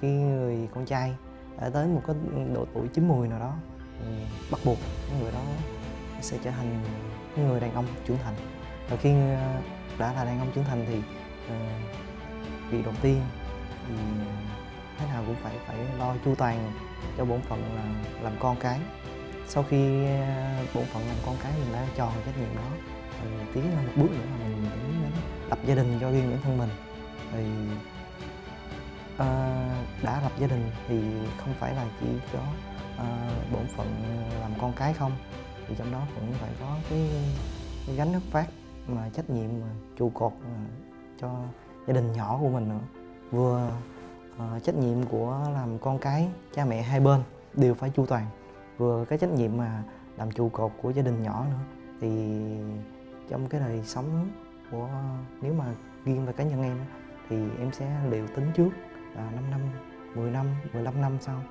khi 0.00 0.08
người 0.08 0.68
con 0.74 0.86
trai 0.86 1.14
đã 1.60 1.70
tới 1.70 1.86
một 1.86 2.00
cái 2.06 2.16
độ 2.54 2.66
tuổi 2.74 2.88
chín 2.88 3.08
mùi 3.08 3.28
nào 3.28 3.38
đó 3.38 3.54
thì 3.98 4.06
bắt 4.50 4.60
buộc 4.64 4.78
người 5.20 5.32
đó 5.32 5.40
sẽ 6.20 6.38
trở 6.44 6.50
thành 6.50 6.82
người 7.36 7.60
đàn 7.60 7.74
ông 7.74 7.86
trưởng 8.04 8.18
thành. 8.24 8.34
Và 8.90 8.96
khi 8.96 9.14
đã 9.98 10.12
là 10.12 10.24
đàn 10.24 10.38
ông 10.38 10.48
trưởng 10.54 10.64
thành 10.64 10.84
thì 10.88 11.02
vị 11.48 11.56
việc 12.70 12.84
đầu 12.84 12.94
tiên 13.02 13.20
thì 13.88 13.94
thế 14.98 15.06
nào 15.06 15.22
cũng 15.26 15.36
phải 15.42 15.54
phải 15.66 15.76
lo 15.98 16.14
chu 16.24 16.34
toàn 16.34 16.72
cho 17.16 17.24
bổn 17.24 17.40
phận 17.40 17.62
là 17.74 17.84
làm 18.22 18.32
con 18.40 18.56
cái 18.60 18.80
sau 19.50 19.64
khi 19.68 20.04
à, 20.06 20.62
bộ 20.74 20.82
phận 20.92 21.06
làm 21.06 21.16
con 21.26 21.36
cái 21.42 21.52
mình 21.58 21.72
đã 21.72 21.86
tròn 21.96 22.12
trách 22.26 22.38
nhiệm 22.38 22.56
đó. 22.56 22.62
Mình 23.24 23.46
tiến 23.54 23.64
lên 23.64 23.86
một 23.86 23.92
bước 23.96 24.10
nữa 24.10 24.26
là 24.40 24.46
mình 24.46 24.70
tiến 24.74 25.02
đến 25.02 25.12
lập 25.48 25.58
gia 25.66 25.74
đình 25.74 25.98
cho 26.00 26.10
riêng 26.10 26.30
bản 26.30 26.40
thân 26.42 26.58
mình. 26.58 26.68
Thì 27.32 27.44
uh, 29.14 30.02
đã 30.02 30.20
lập 30.22 30.32
gia 30.38 30.46
đình 30.46 30.70
thì 30.88 31.00
không 31.38 31.54
phải 31.58 31.74
là 31.74 31.86
chỉ 32.00 32.06
có 32.32 32.38
à, 32.98 33.30
uh, 33.46 33.52
bổn 33.52 33.66
phận 33.76 33.86
làm 34.40 34.52
con 34.60 34.72
cái 34.72 34.92
không. 34.92 35.12
Thì 35.68 35.74
trong 35.78 35.92
đó 35.92 36.02
cũng 36.14 36.32
phải 36.32 36.50
có 36.60 36.76
cái, 36.90 37.08
cái 37.86 37.96
gánh 37.96 38.12
nước 38.12 38.22
phát 38.30 38.46
mà 38.86 39.08
trách 39.12 39.30
nhiệm 39.30 39.50
mà 39.60 39.68
trụ 39.98 40.10
cột 40.14 40.32
mà 40.32 40.66
cho 41.20 41.30
gia 41.86 41.94
đình 41.94 42.12
nhỏ 42.12 42.38
của 42.40 42.48
mình 42.48 42.68
nữa. 42.68 42.80
Vừa 43.30 43.70
uh, 44.36 44.62
trách 44.62 44.74
nhiệm 44.74 45.02
của 45.02 45.40
làm 45.54 45.78
con 45.78 45.98
cái 45.98 46.28
cha 46.54 46.64
mẹ 46.64 46.82
hai 46.82 47.00
bên 47.00 47.22
đều 47.54 47.74
phải 47.74 47.90
chu 47.96 48.06
toàn 48.06 48.26
vừa 48.80 49.04
cái 49.04 49.18
trách 49.18 49.30
nhiệm 49.30 49.56
mà 49.56 49.82
làm 50.16 50.30
trụ 50.30 50.48
cột 50.48 50.72
của 50.82 50.90
gia 50.90 51.02
đình 51.02 51.22
nhỏ 51.22 51.46
nữa. 51.50 51.64
Thì 52.00 52.08
trong 53.28 53.48
cái 53.48 53.60
đời 53.60 53.82
sống 53.84 54.30
của 54.70 54.88
nếu 55.40 55.54
mà 55.54 55.64
riêng 56.04 56.26
về 56.26 56.32
cá 56.32 56.44
nhân 56.44 56.62
em 56.62 56.78
thì 57.28 57.36
em 57.58 57.72
sẽ 57.72 58.00
liệu 58.10 58.26
tính 58.26 58.50
trước 58.54 58.70
là 59.14 59.30
5 59.30 59.50
năm 59.50 59.60
10 60.14 60.30
năm 60.30 60.46
15 60.72 61.00
năm 61.00 61.16
sau 61.20 61.42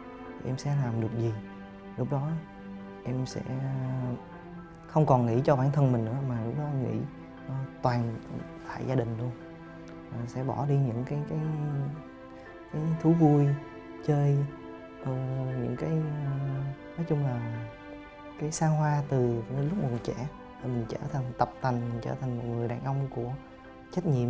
em 0.46 0.58
sẽ 0.58 0.76
làm 0.84 1.02
được 1.02 1.18
gì. 1.18 1.34
Lúc 1.98 2.12
đó 2.12 2.32
em 3.04 3.26
sẽ 3.26 3.42
không 4.88 5.06
còn 5.06 5.26
nghĩ 5.26 5.42
cho 5.46 5.56
bản 5.56 5.72
thân 5.72 5.92
mình 5.92 6.06
nữa 6.06 6.18
mà 6.30 6.46
lúc 6.46 6.54
đó 6.58 6.66
nghĩ 6.84 7.00
ờ, 7.48 7.56
toàn 7.82 8.16
tại 8.68 8.84
gia 8.88 8.96
đình 8.96 9.18
luôn. 9.18 9.32
Ờ, 10.12 10.18
sẽ 10.28 10.44
bỏ 10.44 10.66
đi 10.70 10.76
những 10.76 11.04
cái 11.06 11.20
cái 11.30 11.40
cái 12.74 12.82
thú 13.02 13.14
vui 13.14 13.46
chơi 14.06 14.38
uh, 15.02 15.08
những 15.62 15.76
cái 15.80 15.92
uh, 15.92 16.89
nói 17.00 17.06
chung 17.10 17.24
là 17.24 17.40
cái 18.40 18.52
xa 18.52 18.68
hoa 18.68 19.04
từ 19.10 19.42
lúc 19.50 19.78
mình 19.84 19.98
trẻ 20.04 20.28
mình 20.64 20.86
trở 20.90 20.98
thành 21.12 21.24
tập 21.38 21.52
thành 21.62 21.90
mình 21.90 22.00
trở 22.02 22.16
thành 22.16 22.38
một 22.38 22.44
người 22.48 22.68
đàn 22.68 22.84
ông 22.84 23.08
của 23.16 23.32
trách 23.92 24.06
nhiệm 24.06 24.30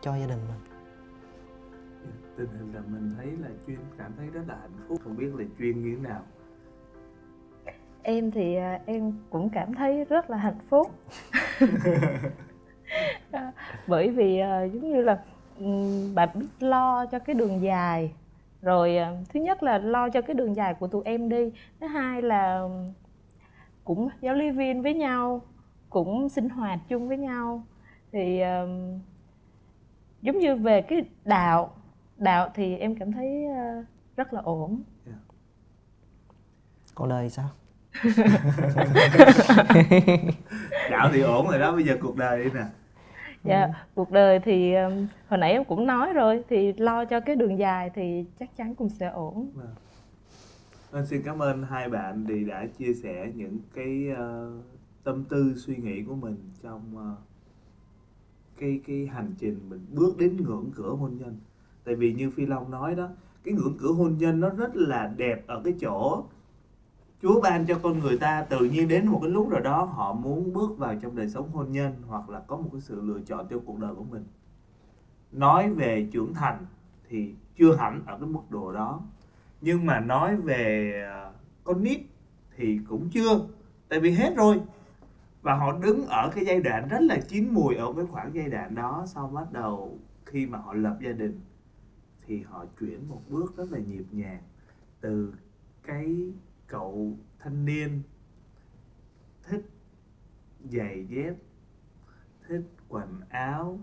cho 0.00 0.16
gia 0.16 0.26
đình 0.26 0.38
mình. 0.48 0.60
Tình 2.36 2.48
hình 2.58 2.74
là 2.74 2.80
mình 2.86 3.14
thấy 3.16 3.26
là 3.26 3.48
chuyên 3.66 3.78
cảm 3.98 4.12
thấy 4.16 4.26
rất 4.26 4.40
là 4.48 4.54
hạnh 4.54 4.86
phúc 4.88 5.00
không 5.04 5.16
biết 5.16 5.34
là 5.34 5.44
chuyên 5.58 5.82
như 5.82 5.96
thế 5.96 6.08
nào. 6.08 6.22
Em 8.02 8.30
thì 8.30 8.56
à, 8.56 8.80
em 8.86 9.12
cũng 9.30 9.50
cảm 9.50 9.74
thấy 9.74 10.04
rất 10.04 10.30
là 10.30 10.36
hạnh 10.36 10.58
phúc. 10.68 10.90
Bởi 13.86 14.10
vì 14.10 14.38
à, 14.38 14.62
giống 14.62 14.92
như 14.92 15.02
là 15.02 15.24
bạn 16.14 16.28
biết 16.34 16.46
lo 16.60 17.06
cho 17.06 17.18
cái 17.18 17.34
đường 17.34 17.62
dài 17.62 18.12
rồi 18.62 18.96
à, 18.96 19.12
thứ 19.28 19.40
nhất 19.40 19.62
là 19.62 19.78
lo 19.78 20.08
cho 20.08 20.22
cái 20.22 20.34
đường 20.34 20.56
dài 20.56 20.74
của 20.74 20.86
tụi 20.86 21.02
em 21.04 21.28
đi. 21.28 21.50
Thứ 21.80 21.86
hai 21.86 22.22
là 22.22 22.68
cũng 23.84 24.08
giáo 24.20 24.34
lý 24.34 24.50
viên 24.50 24.82
với 24.82 24.94
nhau 24.94 25.42
cũng 25.90 26.28
sinh 26.28 26.48
hoạt 26.48 26.78
chung 26.88 27.08
với 27.08 27.18
nhau. 27.18 27.64
Thì 28.12 28.42
uh, 28.42 28.68
giống 30.22 30.38
như 30.38 30.56
về 30.56 30.82
cái 30.82 31.04
đạo 31.24 31.74
đạo 32.16 32.50
thì 32.54 32.76
em 32.76 32.94
cảm 32.94 33.12
thấy 33.12 33.44
uh, 33.44 33.84
rất 34.16 34.32
là 34.32 34.40
ổn. 34.40 34.82
Yeah. 35.06 35.18
còn 36.94 37.08
đời 37.08 37.30
sao? 37.30 37.48
Đạo 40.90 41.10
thì 41.12 41.20
ổn 41.20 41.48
rồi 41.48 41.58
đó 41.58 41.72
bây 41.72 41.84
giờ 41.84 41.96
cuộc 42.00 42.16
đời 42.16 42.44
đi 42.44 42.50
nè 42.54 42.64
dạ 43.44 43.64
ừ. 43.64 43.70
cuộc 43.94 44.10
đời 44.10 44.40
thì 44.40 44.74
hồi 45.28 45.38
nãy 45.38 45.52
em 45.52 45.64
cũng 45.64 45.86
nói 45.86 46.12
rồi 46.12 46.44
thì 46.48 46.72
lo 46.72 47.04
cho 47.04 47.20
cái 47.20 47.36
đường 47.36 47.58
dài 47.58 47.90
thì 47.94 48.24
chắc 48.40 48.56
chắn 48.56 48.74
cũng 48.74 48.88
sẽ 48.88 49.06
ổn 49.08 49.50
vâng. 49.54 49.74
Anh 50.92 51.06
xin 51.06 51.22
cảm 51.22 51.42
ơn 51.42 51.62
hai 51.62 51.88
bạn 51.88 52.24
vì 52.24 52.44
đã 52.44 52.66
chia 52.78 52.94
sẻ 52.94 53.32
những 53.34 53.58
cái 53.74 54.08
uh, 54.12 54.64
tâm 55.04 55.24
tư 55.24 55.54
suy 55.56 55.76
nghĩ 55.76 56.02
của 56.02 56.14
mình 56.14 56.36
trong 56.62 56.82
uh, 56.96 57.18
cái 58.58 58.80
cái 58.86 59.06
hành 59.06 59.34
trình 59.38 59.60
mình 59.68 59.86
bước 59.90 60.18
đến 60.18 60.36
ngưỡng 60.36 60.70
cửa 60.74 60.90
hôn 60.90 61.16
nhân 61.16 61.40
tại 61.84 61.94
vì 61.94 62.12
như 62.12 62.30
phi 62.30 62.46
long 62.46 62.70
nói 62.70 62.94
đó 62.94 63.08
cái 63.44 63.54
ngưỡng 63.54 63.76
cửa 63.80 63.92
hôn 63.92 64.16
nhân 64.18 64.40
nó 64.40 64.48
rất 64.48 64.76
là 64.76 65.12
đẹp 65.16 65.46
ở 65.46 65.60
cái 65.64 65.74
chỗ 65.80 66.24
Chúa 67.22 67.40
ban 67.40 67.66
cho 67.66 67.78
con 67.82 67.98
người 67.98 68.18
ta, 68.18 68.46
tự 68.50 68.64
nhiên 68.64 68.88
đến 68.88 69.06
một 69.06 69.18
cái 69.22 69.30
lúc 69.30 69.48
nào 69.48 69.60
đó 69.60 69.84
họ 69.84 70.12
muốn 70.12 70.52
bước 70.52 70.78
vào 70.78 70.94
trong 71.02 71.16
đời 71.16 71.28
sống 71.28 71.50
hôn 71.52 71.72
nhân 71.72 71.94
hoặc 72.06 72.28
là 72.28 72.40
có 72.40 72.56
một 72.56 72.68
cái 72.72 72.80
sự 72.80 73.00
lựa 73.00 73.20
chọn 73.26 73.46
trong 73.48 73.64
cuộc 73.64 73.78
đời 73.78 73.94
của 73.94 74.04
mình. 74.04 74.24
Nói 75.32 75.72
về 75.72 76.08
trưởng 76.12 76.34
thành 76.34 76.66
thì 77.08 77.34
chưa 77.56 77.76
hẳn 77.76 78.02
ở 78.06 78.18
cái 78.18 78.28
mức 78.28 78.40
độ 78.50 78.72
đó. 78.72 79.00
Nhưng 79.60 79.86
mà 79.86 80.00
nói 80.00 80.36
về 80.36 80.92
à, 81.06 81.32
con 81.64 81.82
nít 81.82 82.00
thì 82.56 82.80
cũng 82.88 83.08
chưa. 83.10 83.40
Tại 83.88 84.00
vì 84.00 84.10
hết 84.10 84.36
rồi. 84.36 84.60
Và 85.42 85.54
họ 85.54 85.78
đứng 85.78 86.06
ở 86.06 86.30
cái 86.34 86.44
giai 86.44 86.60
đoạn 86.60 86.88
rất 86.88 87.00
là 87.00 87.18
chín 87.28 87.48
mùi 87.52 87.74
ở 87.74 87.92
cái 87.96 88.04
khoảng 88.06 88.30
giai 88.34 88.48
đoạn 88.48 88.74
đó. 88.74 89.04
Sau 89.06 89.28
bắt 89.28 89.52
đầu 89.52 89.98
khi 90.24 90.46
mà 90.46 90.58
họ 90.58 90.74
lập 90.74 90.98
gia 91.02 91.12
đình 91.12 91.40
thì 92.26 92.42
họ 92.42 92.64
chuyển 92.80 93.08
một 93.08 93.20
bước 93.28 93.56
rất 93.56 93.72
là 93.72 93.78
nhịp 93.78 94.04
nhàng 94.10 94.42
từ 95.00 95.34
cái 95.82 96.32
cậu 96.72 97.16
thanh 97.38 97.64
niên 97.64 98.02
thích 99.42 99.70
giày 100.64 101.06
dép 101.06 101.34
thích 102.48 102.64
quần 102.88 103.20
áo 103.28 103.80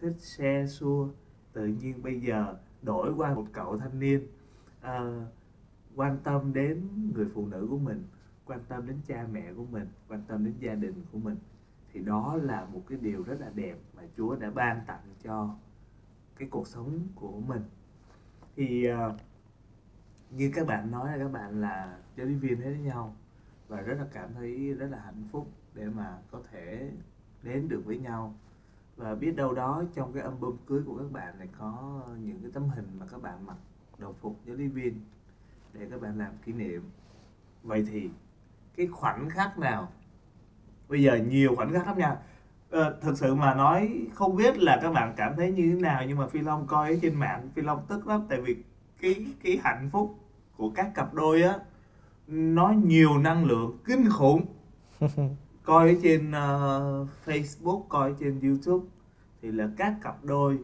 thích 0.00 0.16
xe 0.18 0.66
xua 0.66 1.08
tự 1.52 1.66
nhiên 1.66 2.02
bây 2.02 2.20
giờ 2.20 2.56
đổi 2.82 3.14
qua 3.16 3.34
một 3.34 3.46
cậu 3.52 3.78
thanh 3.78 4.00
niên. 4.00 4.26
Uh, 4.80 5.22
quan 5.96 6.18
tâm 6.24 6.52
đến 6.52 6.88
người 7.14 7.26
phụ 7.34 7.46
nữ 7.46 7.66
của 7.70 7.78
mình 7.78 8.04
quan 8.44 8.60
tâm 8.68 8.86
đến 8.86 9.00
cha 9.06 9.26
mẹ 9.32 9.52
của 9.56 9.64
mình 9.64 9.88
quan 10.08 10.22
tâm 10.28 10.44
đến 10.44 10.54
gia 10.58 10.74
đình 10.74 11.04
của 11.12 11.18
mình 11.18 11.36
thì 11.92 12.00
đó 12.00 12.36
là 12.42 12.64
một 12.64 12.82
cái 12.88 12.98
điều 12.98 13.22
rất 13.22 13.40
là 13.40 13.50
đẹp 13.54 13.76
mà 13.96 14.02
Chúa 14.16 14.36
đã 14.36 14.50
ban 14.50 14.80
tặng 14.86 15.14
cho 15.22 15.56
cái 16.36 16.48
cuộc 16.48 16.66
sống 16.66 17.00
của 17.14 17.40
mình. 17.40 17.62
Thì 18.56 18.88
uh, 18.92 19.20
như 20.36 20.50
các 20.54 20.66
bạn 20.66 20.90
nói 20.90 21.12
là 21.12 21.18
các 21.18 21.32
bạn 21.32 21.60
là 21.60 21.96
giáo 22.16 22.26
lý 22.26 22.34
viên 22.34 22.56
hết 22.56 22.70
với 22.70 22.78
nhau 22.78 23.16
và 23.68 23.80
rất 23.80 23.94
là 23.98 24.06
cảm 24.12 24.34
thấy 24.34 24.74
rất 24.74 24.86
là 24.90 24.98
hạnh 25.04 25.28
phúc 25.32 25.50
để 25.74 25.84
mà 25.86 26.18
có 26.30 26.40
thể 26.52 26.90
đến 27.42 27.68
được 27.68 27.82
với 27.84 27.98
nhau. 27.98 28.34
Và 28.96 29.14
biết 29.14 29.36
đâu 29.36 29.54
đó 29.54 29.82
trong 29.94 30.12
cái 30.12 30.22
album 30.22 30.56
cưới 30.66 30.82
của 30.86 30.96
các 30.96 31.12
bạn 31.12 31.38
này 31.38 31.48
có 31.58 32.02
những 32.18 32.38
cái 32.42 32.50
tấm 32.54 32.68
hình 32.68 32.86
mà 32.98 33.06
các 33.10 33.22
bạn 33.22 33.46
mặc 33.46 33.56
đồng 33.98 34.14
phục 34.20 34.40
giáo 34.44 34.56
lý 34.56 34.68
viên 34.68 35.00
để 35.72 35.86
các 35.90 36.00
bạn 36.00 36.18
làm 36.18 36.32
kỷ 36.44 36.52
niệm. 36.52 36.82
Vậy 37.62 37.86
thì 37.90 38.10
cái 38.76 38.86
khoảnh 38.86 39.30
khắc 39.30 39.58
nào? 39.58 39.92
Bây 40.88 41.02
giờ 41.02 41.16
nhiều 41.16 41.56
khoảnh 41.56 41.72
khắc 41.72 41.86
lắm 41.86 41.98
nha. 41.98 42.16
À, 42.70 42.90
thực 43.00 43.18
sự 43.18 43.34
mà 43.34 43.54
nói 43.54 44.06
không 44.14 44.36
biết 44.36 44.58
là 44.58 44.78
các 44.82 44.92
bạn 44.92 45.14
cảm 45.16 45.36
thấy 45.36 45.52
như 45.52 45.72
thế 45.74 45.80
nào 45.80 46.04
nhưng 46.08 46.18
mà 46.18 46.26
phi 46.26 46.40
long 46.40 46.66
coi 46.66 46.90
ở 46.90 46.98
trên 47.02 47.14
mạng 47.14 47.48
phi 47.54 47.62
long 47.62 47.86
tức 47.88 48.06
lắm. 48.06 48.26
Tại 48.28 48.40
vì 48.40 48.56
cái 49.00 49.26
cái 49.42 49.60
hạnh 49.64 49.88
phúc 49.92 50.18
của 50.56 50.70
các 50.70 50.90
cặp 50.94 51.14
đôi 51.14 51.42
á 51.42 51.58
nó 52.26 52.74
nhiều 52.84 53.18
năng 53.18 53.44
lượng 53.44 53.78
kinh 53.84 54.10
khủng. 54.10 54.46
Coi 55.62 55.88
ở 55.88 55.94
trên 56.02 56.28
uh, 56.28 57.08
Facebook 57.24 57.82
coi 57.88 58.14
trên 58.20 58.40
YouTube 58.40 58.86
thì 59.42 59.52
là 59.52 59.68
các 59.76 59.94
cặp 60.02 60.24
đôi 60.24 60.58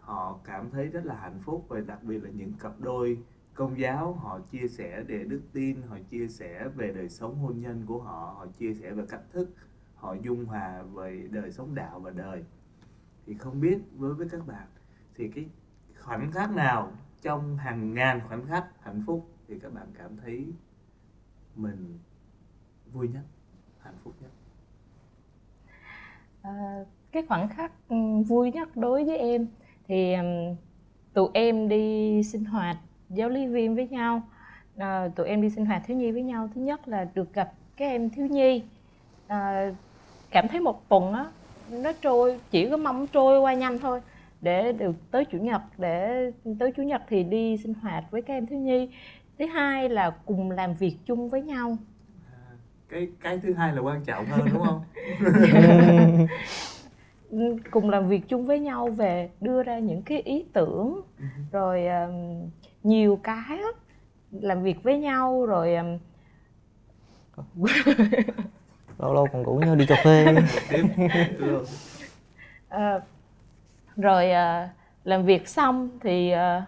họ 0.00 0.38
cảm 0.44 0.70
thấy 0.70 0.86
rất 0.86 1.06
là 1.06 1.14
hạnh 1.14 1.38
phúc 1.44 1.66
và 1.68 1.80
đặc 1.80 2.02
biệt 2.02 2.24
là 2.24 2.30
những 2.30 2.52
cặp 2.52 2.72
đôi 2.80 3.18
công 3.54 3.78
giáo 3.78 4.12
họ 4.12 4.40
chia 4.40 4.68
sẻ 4.68 5.02
về 5.02 5.24
đức 5.24 5.40
tin 5.52 5.82
họ 5.82 5.96
chia 6.10 6.28
sẻ 6.28 6.68
về 6.76 6.92
đời 6.92 7.08
sống 7.08 7.38
hôn 7.38 7.60
nhân 7.60 7.84
của 7.86 8.02
họ 8.02 8.34
họ 8.38 8.46
chia 8.58 8.74
sẻ 8.74 8.92
về 8.92 9.04
cách 9.08 9.22
thức 9.32 9.50
họ 9.94 10.14
dung 10.14 10.44
hòa 10.44 10.82
về 10.82 11.28
đời 11.30 11.50
sống 11.52 11.74
đạo 11.74 12.00
và 12.00 12.10
đời. 12.10 12.44
Thì 13.26 13.34
không 13.34 13.60
biết 13.60 13.78
đối 13.98 14.14
với 14.14 14.28
các 14.28 14.46
bạn 14.46 14.66
thì 15.14 15.28
cái 15.28 15.48
khoảnh 16.00 16.32
khắc 16.32 16.50
nào 16.50 16.92
trong 17.22 17.56
hàng 17.56 17.94
ngàn 17.94 18.20
khoảnh 18.28 18.46
khắc 18.46 18.64
hạnh 18.82 19.02
phúc 19.06 19.28
thì 19.48 19.58
các 19.62 19.72
bạn 19.74 19.86
cảm 19.98 20.16
thấy 20.24 20.46
mình 21.56 21.98
vui 22.92 23.08
nhất 23.08 23.22
hạnh 23.80 23.94
phúc 24.04 24.14
nhất? 24.20 24.30
À, 26.42 26.84
cái 27.12 27.22
khoảnh 27.28 27.48
khắc 27.48 27.72
ừ, 27.88 27.96
vui 28.28 28.50
nhất 28.52 28.76
đối 28.76 29.04
với 29.04 29.18
em 29.18 29.46
thì 29.88 30.14
tụi 31.12 31.28
em 31.34 31.68
đi 31.68 32.22
sinh 32.22 32.44
hoạt 32.44 32.76
giáo 33.08 33.28
lý 33.28 33.46
viên 33.46 33.74
với 33.74 33.88
nhau. 33.88 34.22
À, 34.76 35.08
tụi 35.16 35.28
em 35.28 35.42
đi 35.42 35.50
sinh 35.50 35.66
hoạt 35.66 35.82
thiếu 35.86 35.96
nhi 35.96 36.10
với 36.10 36.22
nhau. 36.22 36.48
Thứ 36.54 36.60
nhất 36.60 36.88
là 36.88 37.08
được 37.14 37.34
gặp 37.34 37.52
các 37.76 37.86
em 37.86 38.10
thiếu 38.10 38.26
nhi. 38.26 38.62
À, 39.26 39.72
cảm 40.30 40.48
thấy 40.48 40.60
một 40.60 40.88
tuần 40.88 41.12
á 41.12 41.26
nó 41.70 41.92
trôi 42.02 42.40
chỉ 42.50 42.70
có 42.70 42.76
mong 42.76 43.06
trôi 43.06 43.40
qua 43.40 43.54
nhanh 43.54 43.78
thôi 43.78 44.00
để 44.40 44.72
được 44.72 44.96
tới 45.10 45.24
chủ 45.24 45.38
nhật 45.38 45.62
để 45.78 46.30
tới 46.58 46.72
chủ 46.76 46.82
nhật 46.82 47.02
thì 47.08 47.22
đi 47.22 47.56
sinh 47.56 47.74
hoạt 47.74 48.04
với 48.10 48.22
các 48.22 48.34
em 48.34 48.46
thiếu 48.46 48.58
nhi. 48.58 48.88
Thứ 49.38 49.46
hai 49.46 49.88
là 49.88 50.10
cùng 50.26 50.50
làm 50.50 50.74
việc 50.74 50.96
chung 51.06 51.28
với 51.28 51.42
nhau. 51.42 51.76
À, 52.26 52.38
cái 52.88 53.08
cái 53.20 53.38
thứ 53.42 53.54
hai 53.54 53.72
là 53.72 53.80
quan 53.80 54.04
trọng 54.04 54.26
hơn 54.26 54.48
đúng 54.52 54.62
không? 54.64 54.82
Cùng 57.70 57.90
làm 57.90 58.08
việc 58.08 58.28
chung 58.28 58.46
với 58.46 58.60
nhau 58.60 58.88
về 58.88 59.30
đưa 59.40 59.62
ra 59.62 59.78
những 59.78 60.02
cái 60.02 60.22
ý 60.22 60.44
tưởng 60.52 61.00
rồi 61.52 61.86
um, 61.86 62.50
nhiều 62.82 63.20
cái 63.22 63.58
làm 64.30 64.62
việc 64.62 64.82
với 64.82 64.98
nhau 64.98 65.46
rồi 65.46 65.74
um, 65.74 65.98
lâu 68.98 69.14
lâu 69.14 69.28
còn 69.32 69.44
rủ 69.44 69.54
nhau 69.54 69.74
đi 69.74 69.86
cà 69.86 69.96
phê. 70.04 70.34
Ờ, 72.68 73.00
rồi 73.96 74.30
ờ, 74.30 74.68
làm 75.04 75.24
việc 75.24 75.48
xong 75.48 75.88
thì 76.02 76.30
ờ, 76.30 76.62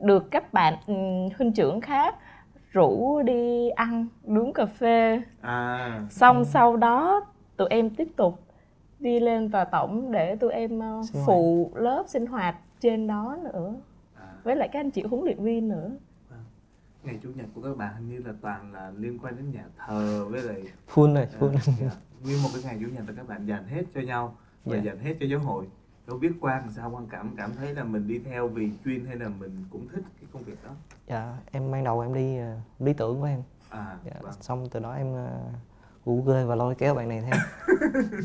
được 0.00 0.30
các 0.30 0.52
bạn 0.52 0.74
ừ, 0.86 0.94
huynh 1.38 1.52
trưởng 1.52 1.80
khác 1.80 2.14
rủ 2.70 3.22
đi 3.22 3.70
ăn 3.70 4.06
uống 4.24 4.52
cà 4.52 4.66
phê. 4.66 5.22
À. 5.40 6.00
Xong 6.10 6.44
sau 6.44 6.76
đó 6.76 7.20
tụi 7.56 7.68
em 7.70 7.90
tiếp 7.90 8.08
tục 8.16 8.40
đi 8.98 9.20
lên 9.20 9.50
tòa 9.50 9.64
tổng 9.64 10.12
để 10.12 10.36
tụi 10.36 10.52
em 10.52 10.80
hoạt. 10.80 11.02
phụ 11.26 11.72
lớp 11.74 12.04
sinh 12.06 12.26
hoạt 12.26 12.56
trên 12.80 13.06
đó 13.06 13.36
nữa. 13.52 13.74
À. 14.14 14.26
Với 14.44 14.56
lại 14.56 14.68
các 14.72 14.80
anh 14.80 14.90
chị 14.90 15.02
huấn 15.02 15.24
luyện 15.24 15.44
viên 15.44 15.68
nữa. 15.68 15.90
Ngày 17.02 17.18
chủ 17.22 17.28
nhật 17.34 17.46
của 17.54 17.62
các 17.62 17.76
bạn 17.76 17.94
hình 17.96 18.08
như 18.08 18.18
là 18.26 18.32
toàn 18.40 18.72
là 18.72 18.92
liên 18.96 19.18
quan 19.22 19.36
đến 19.36 19.50
nhà 19.50 19.64
thờ 19.78 20.26
với 20.30 20.42
lại 20.42 20.62
full 20.94 21.16
à, 21.16 21.26
full 21.40 21.56
dạ. 21.56 21.90
nguyên 22.24 22.42
một 22.42 22.48
cái 22.54 22.62
ngày 22.64 22.76
chủ 22.80 22.86
nhật 22.94 23.04
là 23.08 23.14
các 23.16 23.28
bạn 23.28 23.46
dành 23.46 23.64
hết 23.66 23.82
cho 23.94 24.00
nhau 24.00 24.36
và 24.64 24.76
Dạ. 24.76 24.82
dành 24.82 24.98
hết 24.98 25.14
cho 25.20 25.26
giáo 25.26 25.38
hội 25.40 25.66
đâu 26.06 26.18
biết 26.18 26.32
quan 26.40 26.70
sao 26.76 26.90
quan 26.90 27.06
cảm 27.10 27.36
cảm 27.36 27.52
thấy 27.54 27.74
là 27.74 27.84
mình 27.84 28.08
đi 28.08 28.18
theo 28.18 28.48
vì 28.48 28.70
chuyên 28.84 29.06
hay 29.06 29.16
là 29.16 29.28
mình 29.28 29.64
cũng 29.70 29.88
thích 29.88 30.04
cái 30.20 30.28
công 30.32 30.42
việc 30.42 30.64
đó? 30.64 30.70
Dạ 31.08 31.36
em 31.50 31.70
ban 31.70 31.84
đầu 31.84 32.00
em 32.00 32.14
đi 32.14 32.36
ờ, 32.38 32.56
lý 32.78 32.92
tưởng 32.92 33.20
của 33.20 33.26
em. 33.26 33.42
À 33.70 33.96
dạ. 34.04 34.12
vâng. 34.20 34.32
xong 34.40 34.68
từ 34.70 34.80
đó 34.80 34.94
em 34.94 35.14
ờ, 35.14 35.40
rủ 36.04 36.22
ghê 36.22 36.44
và 36.44 36.54
lôi 36.54 36.74
kéo 36.74 36.94
bạn 36.94 37.08
này 37.08 37.22
theo. 37.30 37.40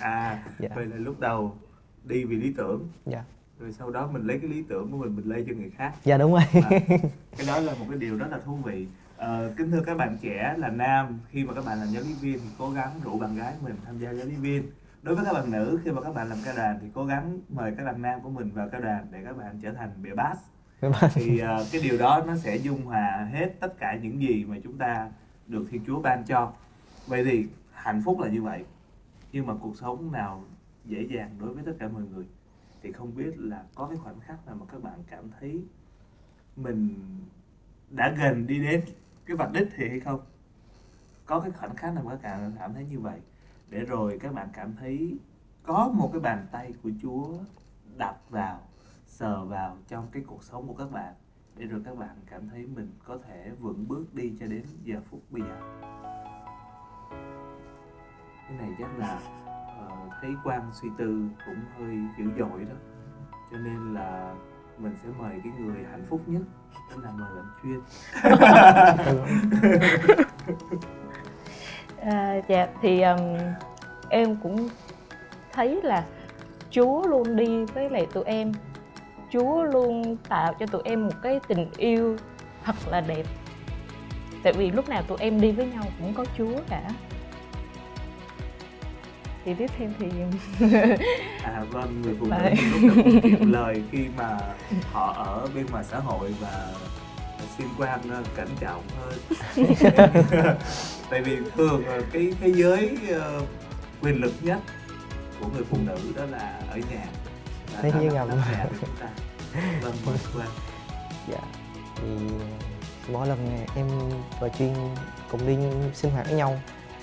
À 0.00 0.44
Dạ. 0.58 0.68
vậy 0.74 0.86
là 0.86 0.96
lúc 0.96 1.20
đầu 1.20 1.56
đi 2.04 2.24
vì 2.24 2.36
lý 2.36 2.54
tưởng. 2.56 2.88
Dạ. 3.06 3.24
Rồi 3.60 3.72
sau 3.72 3.90
đó 3.90 4.06
mình 4.12 4.26
lấy 4.26 4.38
cái 4.38 4.50
lý 4.50 4.62
tưởng 4.68 4.90
của 4.90 4.96
mình 4.96 5.16
mình 5.16 5.28
lây 5.28 5.44
cho 5.48 5.54
người 5.54 5.70
khác. 5.76 5.92
Dạ 6.04 6.18
đúng 6.18 6.32
rồi. 6.32 6.42
À, 6.52 6.70
cái 7.36 7.46
đó 7.46 7.60
là 7.60 7.74
một 7.74 7.86
cái 7.90 7.98
điều 7.98 8.18
rất 8.18 8.26
là 8.30 8.38
thú 8.44 8.56
vị. 8.64 8.86
Ờ, 9.16 9.52
kính 9.56 9.70
thưa 9.70 9.82
các 9.86 9.96
bạn 9.96 10.18
trẻ 10.20 10.54
là 10.58 10.68
nam 10.68 11.18
khi 11.30 11.44
mà 11.44 11.54
các 11.54 11.64
bạn 11.64 11.78
làm 11.80 11.88
giáo 11.88 12.02
lý 12.02 12.14
viên 12.20 12.38
thì 12.38 12.48
cố 12.58 12.70
gắng 12.70 12.90
rủ 13.04 13.18
bạn 13.18 13.36
gái 13.36 13.54
mình 13.62 13.76
tham 13.86 13.98
gia 13.98 14.10
giáo 14.10 14.26
lý 14.26 14.34
viên 14.34 14.62
đối 15.04 15.14
với 15.14 15.24
các 15.24 15.32
bạn 15.32 15.50
nữ 15.50 15.80
khi 15.84 15.90
mà 15.90 16.00
các 16.02 16.14
bạn 16.14 16.28
làm 16.28 16.38
ca 16.44 16.52
đoàn 16.56 16.78
thì 16.82 16.88
cố 16.94 17.04
gắng 17.04 17.40
mời 17.48 17.74
các 17.76 17.84
bạn 17.84 18.02
nam 18.02 18.20
của 18.22 18.30
mình 18.30 18.50
vào 18.50 18.68
ca 18.68 18.78
đoàn 18.78 19.06
để 19.10 19.22
các 19.24 19.36
bạn 19.36 19.58
trở 19.62 19.72
thành 19.72 19.90
bịa 20.02 20.14
bass. 20.14 20.40
Thì 21.14 21.38
ờ, 21.38 21.66
cái 21.72 21.80
điều 21.82 21.98
đó 21.98 22.24
nó 22.26 22.36
sẽ 22.36 22.56
dung 22.56 22.84
hòa 22.84 23.28
hết 23.32 23.60
tất 23.60 23.78
cả 23.78 23.98
những 24.02 24.22
gì 24.22 24.44
mà 24.44 24.56
chúng 24.64 24.78
ta 24.78 25.10
được 25.46 25.64
thiên 25.70 25.84
chúa 25.86 26.00
ban 26.00 26.24
cho. 26.24 26.52
Vậy 27.06 27.24
thì 27.24 27.46
hạnh 27.72 28.02
phúc 28.04 28.20
là 28.20 28.28
như 28.28 28.42
vậy 28.42 28.64
nhưng 29.32 29.46
mà 29.46 29.54
cuộc 29.60 29.76
sống 29.76 30.12
nào 30.12 30.44
dễ 30.84 31.02
dàng 31.02 31.30
đối 31.40 31.54
với 31.54 31.64
tất 31.66 31.72
cả 31.78 31.88
mọi 31.88 32.02
người 32.02 32.24
thì 32.82 32.92
không 32.92 33.16
biết 33.16 33.38
là 33.38 33.62
có 33.74 33.86
cái 33.86 33.96
khoảnh 33.96 34.20
khắc 34.20 34.46
nào 34.46 34.56
mà 34.60 34.66
các 34.72 34.82
bạn 34.82 34.98
cảm 35.10 35.24
thấy 35.40 35.64
mình 36.56 36.96
đã 37.90 38.14
gần 38.18 38.46
đi 38.46 38.58
đến 38.58 38.82
cái 39.26 39.36
vạch 39.36 39.52
đích 39.52 39.68
thì 39.76 39.88
hay 39.88 40.00
không. 40.00 40.20
Có 41.26 41.40
cái 41.40 41.50
khoảnh 41.50 41.76
khắc 41.76 41.94
nào 41.94 42.04
mà 42.04 42.16
các 42.16 42.22
bạn 42.22 42.52
cảm 42.58 42.74
thấy 42.74 42.84
như 42.84 43.00
vậy 43.00 43.20
để 43.70 43.84
rồi 43.84 44.18
các 44.20 44.34
bạn 44.34 44.48
cảm 44.52 44.74
thấy 44.80 45.18
có 45.62 45.90
một 45.94 46.10
cái 46.12 46.20
bàn 46.20 46.46
tay 46.52 46.74
của 46.82 46.90
Chúa 47.02 47.26
đặt 47.98 48.14
vào 48.30 48.60
sờ 49.06 49.44
vào 49.44 49.76
trong 49.88 50.06
cái 50.12 50.22
cuộc 50.26 50.44
sống 50.44 50.68
của 50.68 50.74
các 50.74 50.90
bạn. 50.90 51.14
Để 51.56 51.66
rồi 51.66 51.80
các 51.84 51.96
bạn 51.98 52.16
cảm 52.30 52.48
thấy 52.48 52.66
mình 52.74 52.92
có 53.04 53.18
thể 53.28 53.50
vững 53.60 53.88
bước 53.88 54.14
đi 54.14 54.32
cho 54.40 54.46
đến 54.46 54.62
giờ 54.84 55.00
phút 55.10 55.22
bây 55.30 55.42
giờ. 55.42 55.80
Cái 58.48 58.58
này 58.58 58.70
chắc 58.78 58.98
là 58.98 59.20
ờ, 59.78 59.90
thấy 60.20 60.30
quan 60.44 60.70
suy 60.72 60.88
tư 60.98 61.28
cũng 61.46 61.60
hơi 61.78 61.96
dữ 62.18 62.24
dội 62.38 62.64
đó. 62.64 62.76
Cho 63.50 63.58
nên 63.58 63.94
là 63.94 64.34
mình 64.78 64.96
sẽ 65.02 65.08
mời 65.18 65.40
cái 65.44 65.52
người 65.58 65.84
hạnh 65.90 66.04
phúc 66.08 66.20
nhất 66.26 66.42
đó 66.90 66.96
là 67.02 67.10
mời 67.10 67.34
bạn 67.34 67.46
chuyên 67.62 67.80
À, 72.10 72.40
dạ 72.48 72.66
thì 72.82 73.02
um, 73.02 73.38
em 74.08 74.36
cũng 74.42 74.68
thấy 75.52 75.80
là 75.82 76.04
Chúa 76.70 77.02
luôn 77.02 77.36
đi 77.36 77.64
với 77.64 77.90
lại 77.90 78.06
tụi 78.12 78.24
em. 78.24 78.52
Chúa 79.32 79.62
luôn 79.62 80.16
tạo 80.28 80.54
cho 80.60 80.66
tụi 80.66 80.82
em 80.84 81.06
một 81.06 81.14
cái 81.22 81.40
tình 81.48 81.70
yêu 81.76 82.16
thật 82.64 82.74
là 82.90 83.00
đẹp. 83.00 83.22
Tại 84.42 84.52
vì 84.52 84.70
lúc 84.70 84.88
nào 84.88 85.02
tụi 85.02 85.18
em 85.20 85.40
đi 85.40 85.52
với 85.52 85.66
nhau 85.66 85.84
cũng 86.00 86.14
có 86.14 86.24
Chúa 86.38 86.60
cả. 86.68 86.90
Thì 89.44 89.54
tiếp 89.54 89.70
theo 89.78 89.88
thì 89.98 90.08
à 91.44 91.64
vâng 91.70 92.02
người 92.02 92.16
phụ 92.20 92.26
nữ 92.26 92.36
cũng 93.22 93.52
lời 93.52 93.82
khi 93.92 94.06
mà 94.16 94.38
họ 94.92 95.12
ở 95.12 95.48
bên 95.54 95.66
ngoài 95.72 95.84
xã 95.84 95.98
hội 95.98 96.34
và 96.40 96.72
xin 97.58 97.66
quan 97.78 98.00
ờ, 98.10 98.22
cẩn 98.36 98.48
trọng 98.60 98.82
hơn. 98.96 99.18
Tại 101.10 101.22
vì 101.22 101.36
thường 101.56 101.84
ờ, 101.86 102.02
cái 102.12 102.32
thế 102.40 102.52
giới 102.56 102.98
ờ, 103.10 103.40
quyền 104.02 104.20
lực 104.20 104.32
nhất 104.42 104.58
của 105.40 105.46
người 105.54 105.64
phụ 105.70 105.78
nữ 105.84 105.96
đó 106.16 106.24
là 106.24 106.60
ở 106.70 106.76
nhà. 106.76 107.06
Thế 107.82 107.92
là 107.92 108.24
ngầm. 108.24 108.38
cả 108.52 108.66
của 108.70 108.76
chúng 108.80 108.96
ta. 109.00 109.08
Vâng 109.82 109.94
mời 110.06 110.16
quan 110.36 110.48
dạ. 111.30 111.38
Thì 111.96 112.02
mỗi 113.08 113.26
lần 113.26 113.66
em 113.76 113.88
và 114.40 114.48
chuyên 114.48 114.74
cùng 115.30 115.46
đi 115.46 115.56
sinh 115.94 116.10
hoạt 116.10 116.26
với 116.26 116.34
nhau 116.34 116.60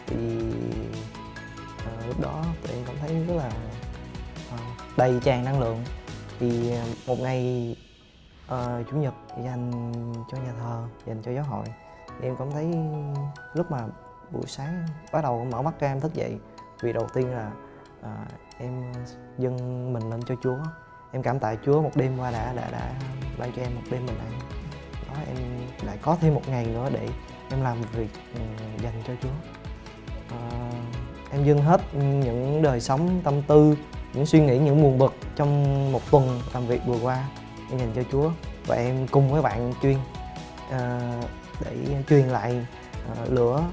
thì 0.08 0.16
ờ, 1.86 2.08
lúc 2.08 2.20
đó 2.22 2.46
tụi 2.64 2.76
em 2.76 2.86
cảm 2.86 2.96
thấy 3.02 3.26
rất 3.28 3.34
là 3.38 3.52
ờ, 4.52 4.58
đầy 4.98 5.20
tràn 5.24 5.46
năng 5.46 5.60
lượng. 5.60 5.84
Thì 6.40 6.72
một 7.08 7.20
ngày 7.20 7.76
ờ, 8.52 8.84
chủ 8.92 8.98
nhật 8.98 9.14
dành 9.44 9.72
cho 10.32 10.38
nhà 10.38 10.54
thờ 10.60 10.84
dành 11.06 11.22
cho 11.22 11.32
giáo 11.32 11.44
hội. 11.44 11.66
Thì 12.08 12.28
em 12.28 12.36
cảm 12.40 12.52
thấy 12.52 12.76
lúc 13.54 13.72
mà 13.72 13.80
buổi 14.32 14.46
sáng 14.48 14.86
bắt 15.12 15.24
đầu 15.24 15.48
mở 15.52 15.62
mắt 15.62 15.80
ra 15.80 15.88
em 15.88 16.00
thức 16.00 16.14
dậy 16.14 16.38
vì 16.82 16.94
đầu 16.94 17.08
tiên 17.14 17.32
là 17.32 17.52
ờ, 18.02 18.12
em 18.58 18.94
dâng 19.38 19.94
mình 19.94 20.10
lên 20.10 20.22
cho 20.26 20.36
Chúa. 20.44 20.58
Em 21.12 21.24
cảm 21.24 21.40
tạ 21.40 21.56
Chúa 21.66 21.82
một 21.82 21.92
đêm 21.96 22.18
qua 22.18 22.32
đã 22.32 22.54
đã 22.54 22.72
đã 22.72 22.94
ban 23.40 23.52
cho 23.56 23.62
em 23.62 23.76
một 23.76 23.82
đêm 23.92 24.06
bình 24.06 24.18
an. 24.20 24.40
Đó 25.08 25.16
em 25.28 25.38
lại 25.86 25.98
có 26.02 26.18
thêm 26.22 26.34
một 26.34 26.44
ngày 26.48 26.66
nữa 26.66 26.90
để 26.94 27.08
em 27.50 27.62
làm 27.62 27.82
việc 27.82 28.10
ừ, 28.34 28.42
dành 28.84 29.04
cho 29.08 29.14
Chúa. 29.22 29.30
Ờ, 30.30 30.70
em 31.32 31.44
dâng 31.44 31.62
hết 31.62 31.82
những 31.94 32.62
đời 32.62 32.80
sống 32.80 33.22
tâm 33.24 33.42
tư 33.42 33.76
những 34.14 34.26
suy 34.26 34.40
nghĩ 34.40 34.60
những 34.60 34.84
buồn 34.84 34.98
bực 34.98 35.14
trong 35.36 35.92
một 35.92 36.02
tuần 36.12 36.40
làm 36.54 36.68
việc 36.68 36.82
vừa 36.86 37.00
qua 37.04 37.30
để 37.72 37.78
dành 37.78 37.92
cho 37.96 38.04
Chúa. 38.12 38.32
Và 38.66 38.76
em 38.76 39.08
cùng 39.08 39.32
với 39.32 39.42
bạn 39.42 39.74
chuyên 39.82 39.98
uh, 40.70 41.26
để 41.66 42.04
truyền 42.10 42.28
lại 42.28 42.66
uh, 43.12 43.32
lửa 43.32 43.64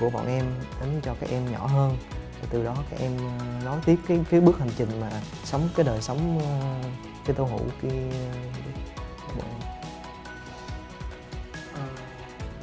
của 0.00 0.10
bọn 0.10 0.26
em 0.26 0.44
đến 0.80 1.00
cho 1.02 1.14
các 1.20 1.30
em 1.30 1.52
nhỏ 1.52 1.66
hơn. 1.66 1.96
Và 2.40 2.48
từ 2.50 2.64
đó 2.64 2.76
các 2.90 3.00
em 3.00 3.12
ờ, 3.18 3.44
nói 3.64 3.80
tiếp 3.84 3.96
cái 4.08 4.24
phía 4.28 4.40
bước 4.40 4.58
hành 4.58 4.70
trình 4.76 5.00
mà 5.00 5.10
sống 5.44 5.68
cái 5.76 5.86
đời 5.86 6.02
sống 6.02 6.38
uh, 6.38 6.86
cái 7.24 7.36
tô 7.36 7.44
hữu 7.44 7.60
kia. 7.82 7.88
Uh, 7.88 9.36
bọn 9.36 9.46
em. 9.48 9.60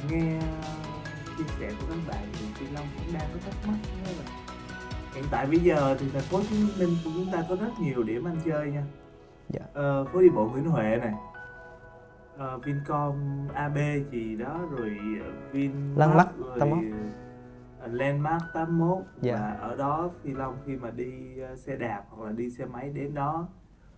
Nghe 0.09 0.39
chia 1.37 1.43
sẻ 1.59 1.71
của 1.79 1.85
các 1.89 1.97
bạn 2.07 2.27
thì 2.33 2.45
Phi 2.55 2.65
Long 2.73 2.87
cũng 2.97 3.13
đang 3.13 3.29
có 3.33 3.39
thắc 3.45 3.67
mắc 3.67 3.77
là 4.05 4.31
hiện 5.15 5.23
tại 5.31 5.45
bây 5.45 5.59
giờ 5.59 5.97
thì 5.99 6.05
thành 6.13 6.21
phố 6.21 6.37
Hồ 6.37 6.43
Chí 6.49 6.55
Minh 6.77 6.97
của 7.03 7.11
chúng 7.13 7.31
ta 7.31 7.43
có 7.49 7.55
rất 7.55 7.71
nhiều 7.79 8.03
điểm 8.03 8.27
ăn 8.27 8.41
chơi 8.45 8.67
nha. 8.67 8.83
Dạ. 9.49 9.61
Ờ, 9.73 10.05
phố 10.05 10.21
đi 10.21 10.29
bộ 10.29 10.45
Nguyễn 10.49 10.65
Huệ 10.65 10.97
này 11.01 11.13
ờ, 12.37 12.57
Vincom 12.57 13.15
AB 13.53 13.77
gì 14.11 14.35
đó 14.35 14.59
rồi 14.71 14.97
ờ, 15.25 15.31
Vin 15.51 15.71
Landmark 15.95 16.29
rồi 16.37 16.59
81. 16.59 16.83
ờ, 17.79 17.87
Landmark 17.87 18.43
81 18.53 18.97
Dạ. 19.21 19.35
và 19.37 19.57
ở 19.61 19.75
đó 19.75 20.09
Phi 20.23 20.31
Long 20.31 20.57
khi 20.65 20.75
mà 20.75 20.91
đi 20.91 21.11
xe 21.55 21.75
đạp 21.75 22.03
hoặc 22.09 22.25
là 22.25 22.31
đi 22.31 22.49
xe 22.49 22.65
máy 22.65 22.89
đến 22.89 23.13
đó 23.13 23.47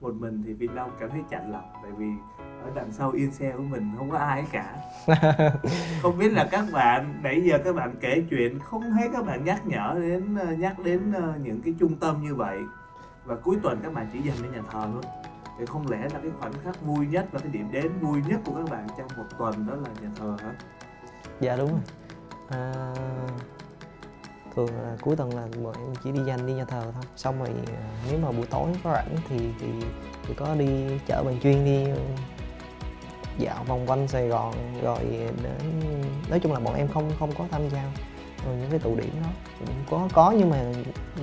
một 0.02 0.14
mình 0.16 0.44
thì 0.46 0.56
Phi 0.60 0.68
Long 0.68 0.92
cảm 1.00 1.10
thấy 1.10 1.22
chạnh 1.30 1.52
lòng 1.52 1.70
tại 1.84 1.92
vì 1.98 2.08
ở 2.38 2.72
đằng 2.76 2.92
sau 2.92 3.12
yên 3.12 3.32
xe 3.32 3.52
của 3.58 3.64
mình 3.64 3.92
không 3.98 4.10
có 4.12 4.18
ai 4.18 4.46
cả 4.52 4.76
không 6.02 6.18
biết 6.18 6.30
là 6.34 6.48
các 6.52 6.66
bạn 6.74 7.20
nãy 7.24 7.42
giờ 7.44 7.58
các 7.66 7.76
bạn 7.76 7.96
kể 8.00 8.24
chuyện 8.30 8.60
không 8.60 8.82
thấy 8.92 9.10
các 9.14 9.26
bạn 9.26 9.44
nhắc 9.44 9.68
nhở 9.68 9.96
đến 10.02 10.38
nhắc 10.60 10.76
đến 10.84 11.14
những 11.44 11.62
cái 11.62 11.76
trung 11.80 11.96
tâm 11.96 12.22
như 12.24 12.36
vậy 12.36 12.60
và 13.26 13.36
cuối 13.36 13.58
tuần 13.64 13.80
các 13.84 13.94
bạn 13.94 14.08
chỉ 14.14 14.20
dành 14.22 14.38
cho 14.42 14.46
nhà 14.54 14.62
thờ 14.72 14.88
thôi 14.94 15.02
thì 15.60 15.66
không 15.66 15.92
lẽ 15.92 15.98
là 15.98 16.20
cái 16.20 16.32
khoảnh 16.40 16.54
khắc 16.64 16.82
vui 16.82 17.08
nhất 17.08 17.26
và 17.32 17.40
cái 17.40 17.50
điểm 17.52 17.72
đến 17.72 18.00
vui 18.02 18.22
nhất 18.28 18.40
của 18.46 18.54
các 18.56 18.70
bạn 18.72 18.88
trong 18.98 19.08
một 19.18 19.26
tuần 19.40 19.68
đó 19.68 19.74
là 19.76 19.90
nhà 20.02 20.10
thờ 20.16 20.38
hả? 20.40 20.54
Dạ 21.40 21.56
đúng 21.56 21.72
rồi. 21.72 21.82
À, 22.50 22.74
thường 24.56 24.68
là 24.82 24.98
cuối 25.02 25.16
tuần 25.16 25.36
là 25.36 25.48
bọn 25.64 25.74
em 25.78 25.96
chỉ 26.04 26.12
đi 26.12 26.20
dành 26.24 26.48
đi 26.48 26.54
nhà 26.54 26.66
thờ 26.66 26.82
thôi. 26.94 27.04
Xong 27.16 27.40
rồi 27.40 27.50
à, 27.68 27.90
nếu 28.10 28.20
mà 28.20 28.32
buổi 28.32 28.46
tối 28.46 28.70
có 28.84 28.94
rảnh 28.94 29.16
thì 29.30 29.38
thì 29.60 29.68
thì 30.28 30.34
có 30.34 30.56
đi 30.56 31.00
chở 31.08 31.24
bạn 31.24 31.40
chuyên 31.40 31.66
đi 31.66 31.84
ừ, 31.84 32.00
dạo 33.38 33.64
vòng 33.64 33.86
quanh 33.88 34.08
Sài 34.08 34.28
Gòn 34.28 34.54
rồi 34.84 35.00
đến 35.44 35.82
nói 36.30 36.40
chung 36.40 36.54
là 36.54 36.60
bọn 36.60 36.76
em 36.76 36.88
không 36.94 37.12
không 37.20 37.32
có 37.38 37.46
tham 37.52 37.70
gia 37.70 37.84
rồi 38.46 38.56
những 38.56 38.70
cái 38.70 38.80
tụ 38.80 38.96
điểm 38.96 39.12
đó. 39.24 39.30
Cũng 39.60 39.70
có 39.90 40.10
có 40.14 40.34
nhưng 40.38 40.50
mà 40.50 40.64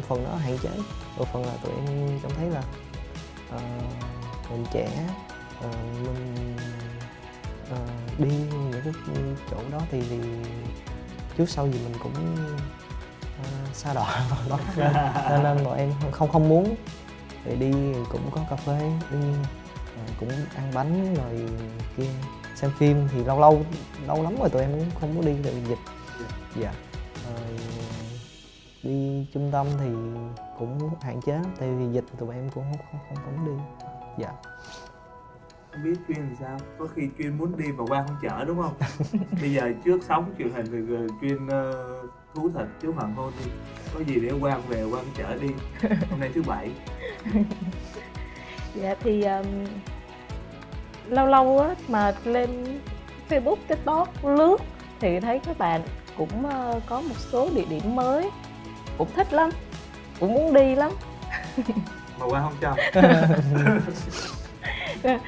phần 0.08 0.24
đó 0.24 0.36
hạn 0.36 0.58
chế. 0.58 0.70
Một 1.18 1.28
phần 1.32 1.46
là 1.46 1.52
tụi 1.62 1.72
em 1.72 2.18
cảm 2.22 2.32
thấy 2.36 2.50
là 2.50 2.62
uh, 3.54 3.62
mình 4.52 4.64
trẻ 4.72 4.88
ờ, 5.60 5.68
mình 6.04 6.56
ờ, 7.70 7.76
đi 8.18 8.28
những 8.70 8.82
cái 8.84 8.92
chỗ 9.50 9.56
đó 9.72 9.80
thì, 9.90 10.02
thì 10.10 10.18
trước 11.38 11.48
sau 11.48 11.68
gì 11.68 11.78
mình 11.84 11.94
cũng 12.02 12.36
ờ, 13.42 13.48
xa 13.72 13.94
đọa 13.94 14.26
vào 14.30 14.40
đó. 14.48 14.58
Nên, 15.30 15.42
nên 15.42 15.64
bọn 15.64 15.76
em 15.76 15.92
không 16.10 16.28
không 16.32 16.48
muốn. 16.48 16.74
Để 17.44 17.56
đi 17.56 17.72
cũng 18.10 18.30
có 18.30 18.40
cà 18.50 18.56
phê 18.56 18.92
đi 19.10 19.18
ờ, 19.96 20.12
cũng 20.20 20.28
ăn 20.56 20.70
bánh 20.74 21.14
rồi 21.14 21.48
kia 21.96 22.10
xem 22.54 22.70
phim 22.78 23.08
thì 23.12 23.24
lâu 23.24 23.40
lâu 23.40 23.62
lâu 24.06 24.22
lắm 24.22 24.36
rồi 24.38 24.50
tụi 24.50 24.62
em 24.62 24.70
cũng 24.72 25.00
không 25.00 25.16
có 25.16 25.26
đi 25.26 25.34
tại 25.44 25.52
vì 25.52 25.68
dịch. 25.68 25.78
Dạ. 26.60 26.72
Rồi 27.24 27.58
đi 28.82 29.26
trung 29.34 29.50
tâm 29.52 29.66
thì 29.78 29.88
cũng 30.58 30.90
hạn 31.00 31.20
chế 31.26 31.38
tại 31.60 31.68
vì 31.70 31.92
dịch 31.92 32.04
tụi 32.18 32.34
em 32.34 32.50
cũng 32.54 32.64
không 32.64 32.88
không, 32.90 33.00
không, 33.08 33.24
không 33.24 33.46
đi 33.46 33.86
dạ. 34.18 34.28
Không 35.72 35.84
biết 35.84 35.94
chuyên 36.08 36.18
thì 36.30 36.36
sao? 36.40 36.58
Có 36.78 36.86
khi 36.94 37.02
chuyên 37.18 37.38
muốn 37.38 37.56
đi 37.56 37.64
mà 37.72 37.84
quan 37.88 38.06
không 38.06 38.16
chở 38.22 38.44
đúng 38.44 38.62
không? 38.62 38.74
Bây 39.40 39.52
giờ 39.52 39.72
trước 39.84 40.02
sóng 40.08 40.34
truyền 40.38 40.52
hình 40.52 40.66
thì 40.66 41.06
chuyên 41.20 41.46
ờ, 41.46 41.86
thú 42.34 42.50
thật 42.54 42.66
trước 42.82 42.92
hoàng 42.94 43.14
hôn 43.14 43.32
đi. 43.44 43.50
Có 43.94 44.00
gì 44.00 44.20
để 44.20 44.30
quan 44.40 44.62
về 44.68 44.84
quan 44.84 45.04
chở 45.16 45.36
đi. 45.36 45.48
Hôm 46.10 46.20
nay 46.20 46.30
thứ 46.34 46.42
bảy. 46.42 46.70
Dạ 48.74 48.94
thì 49.00 49.22
um, 49.22 49.46
lâu 51.08 51.26
lâu 51.26 51.58
á 51.58 51.74
mà 51.88 52.14
lên 52.24 52.80
facebook 53.28 53.56
tiktok 53.68 54.24
lướt 54.24 54.56
thì 55.00 55.20
thấy 55.20 55.38
các 55.38 55.58
bạn 55.58 55.82
cũng 56.18 56.46
ờ, 56.46 56.80
có 56.86 57.00
một 57.00 57.16
số 57.18 57.48
địa 57.54 57.64
điểm 57.70 57.96
mới. 57.96 58.30
Cũng 58.98 59.08
thích 59.16 59.32
lắm. 59.32 59.50
Cũng 60.20 60.34
muốn 60.34 60.54
đi 60.54 60.74
lắm 60.74 60.92
mà 62.22 62.28
quan 62.28 62.42
không 62.42 62.56
cho. 62.60 62.76
Ờ, 62.92 63.28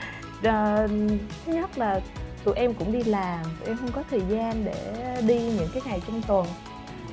thứ 1.46 1.52
nhất 1.52 1.78
là 1.78 2.00
tụi 2.44 2.54
em 2.54 2.74
cũng 2.74 2.92
đi 2.92 3.02
làm 3.02 3.44
tụi 3.60 3.68
em 3.68 3.76
không 3.76 3.92
có 3.92 4.02
thời 4.10 4.20
gian 4.28 4.64
để 4.64 5.00
đi 5.26 5.38
những 5.38 5.68
cái 5.74 5.82
ngày 5.86 6.00
trong 6.06 6.22
tuần. 6.26 6.46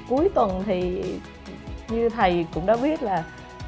Cuối 0.10 0.30
tuần 0.36 0.64
thì 0.66 1.04
như 1.90 2.10
thầy 2.10 2.46
cũng 2.54 2.66
đã 2.66 2.78
biết 2.78 3.04
là 3.04 3.24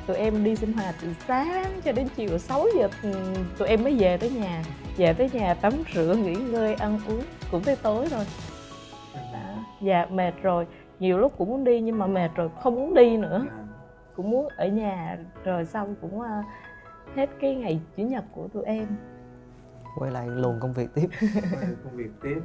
tụi 0.07 0.17
em 0.17 0.43
đi 0.43 0.55
sinh 0.55 0.73
hoạt 0.73 0.95
từ 1.01 1.07
sáng 1.27 1.81
cho 1.83 1.91
đến 1.91 2.07
chiều 2.15 2.37
6 2.37 2.65
giờ 2.77 2.89
ừ, 3.03 3.13
tụi 3.57 3.67
em 3.67 3.83
mới 3.83 3.95
về 3.99 4.17
tới 4.17 4.29
nhà. 4.29 4.63
Về 4.97 5.13
tới 5.13 5.29
nhà 5.33 5.53
tắm 5.53 5.73
rửa 5.93 6.15
nghỉ 6.15 6.35
ngơi 6.35 6.73
ăn 6.73 6.99
uống 7.07 7.21
cũng 7.51 7.63
tới 7.63 7.75
tối 7.75 8.07
rồi. 8.11 8.25
Đó. 9.33 9.39
dạ 9.81 10.05
mệt 10.11 10.33
rồi. 10.41 10.65
Nhiều 10.99 11.17
lúc 11.17 11.33
cũng 11.37 11.49
muốn 11.49 11.63
đi 11.63 11.81
nhưng 11.81 11.99
mà 11.99 12.07
mệt 12.07 12.31
rồi 12.35 12.49
không 12.63 12.75
muốn 12.75 12.93
đi 12.93 13.17
nữa. 13.17 13.45
À, 13.49 13.62
cũng 14.15 14.29
muốn 14.31 14.47
ở 14.57 14.67
nhà 14.67 15.19
rồi 15.43 15.65
xong 15.65 15.95
cũng 16.01 16.21
ờ, 16.21 16.43
hết 17.15 17.29
cái 17.39 17.55
ngày 17.55 17.81
chủ 17.97 18.03
nhật 18.03 18.25
của 18.31 18.47
tụi 18.47 18.63
em. 18.63 18.87
Quay 19.95 20.11
lại 20.11 20.27
luồng 20.27 20.59
công 20.59 20.73
việc 20.73 20.89
tiếp. 20.93 21.07
Quay 21.53 21.67
công 21.83 21.95
việc 21.95 22.11
tiếp. 22.21 22.41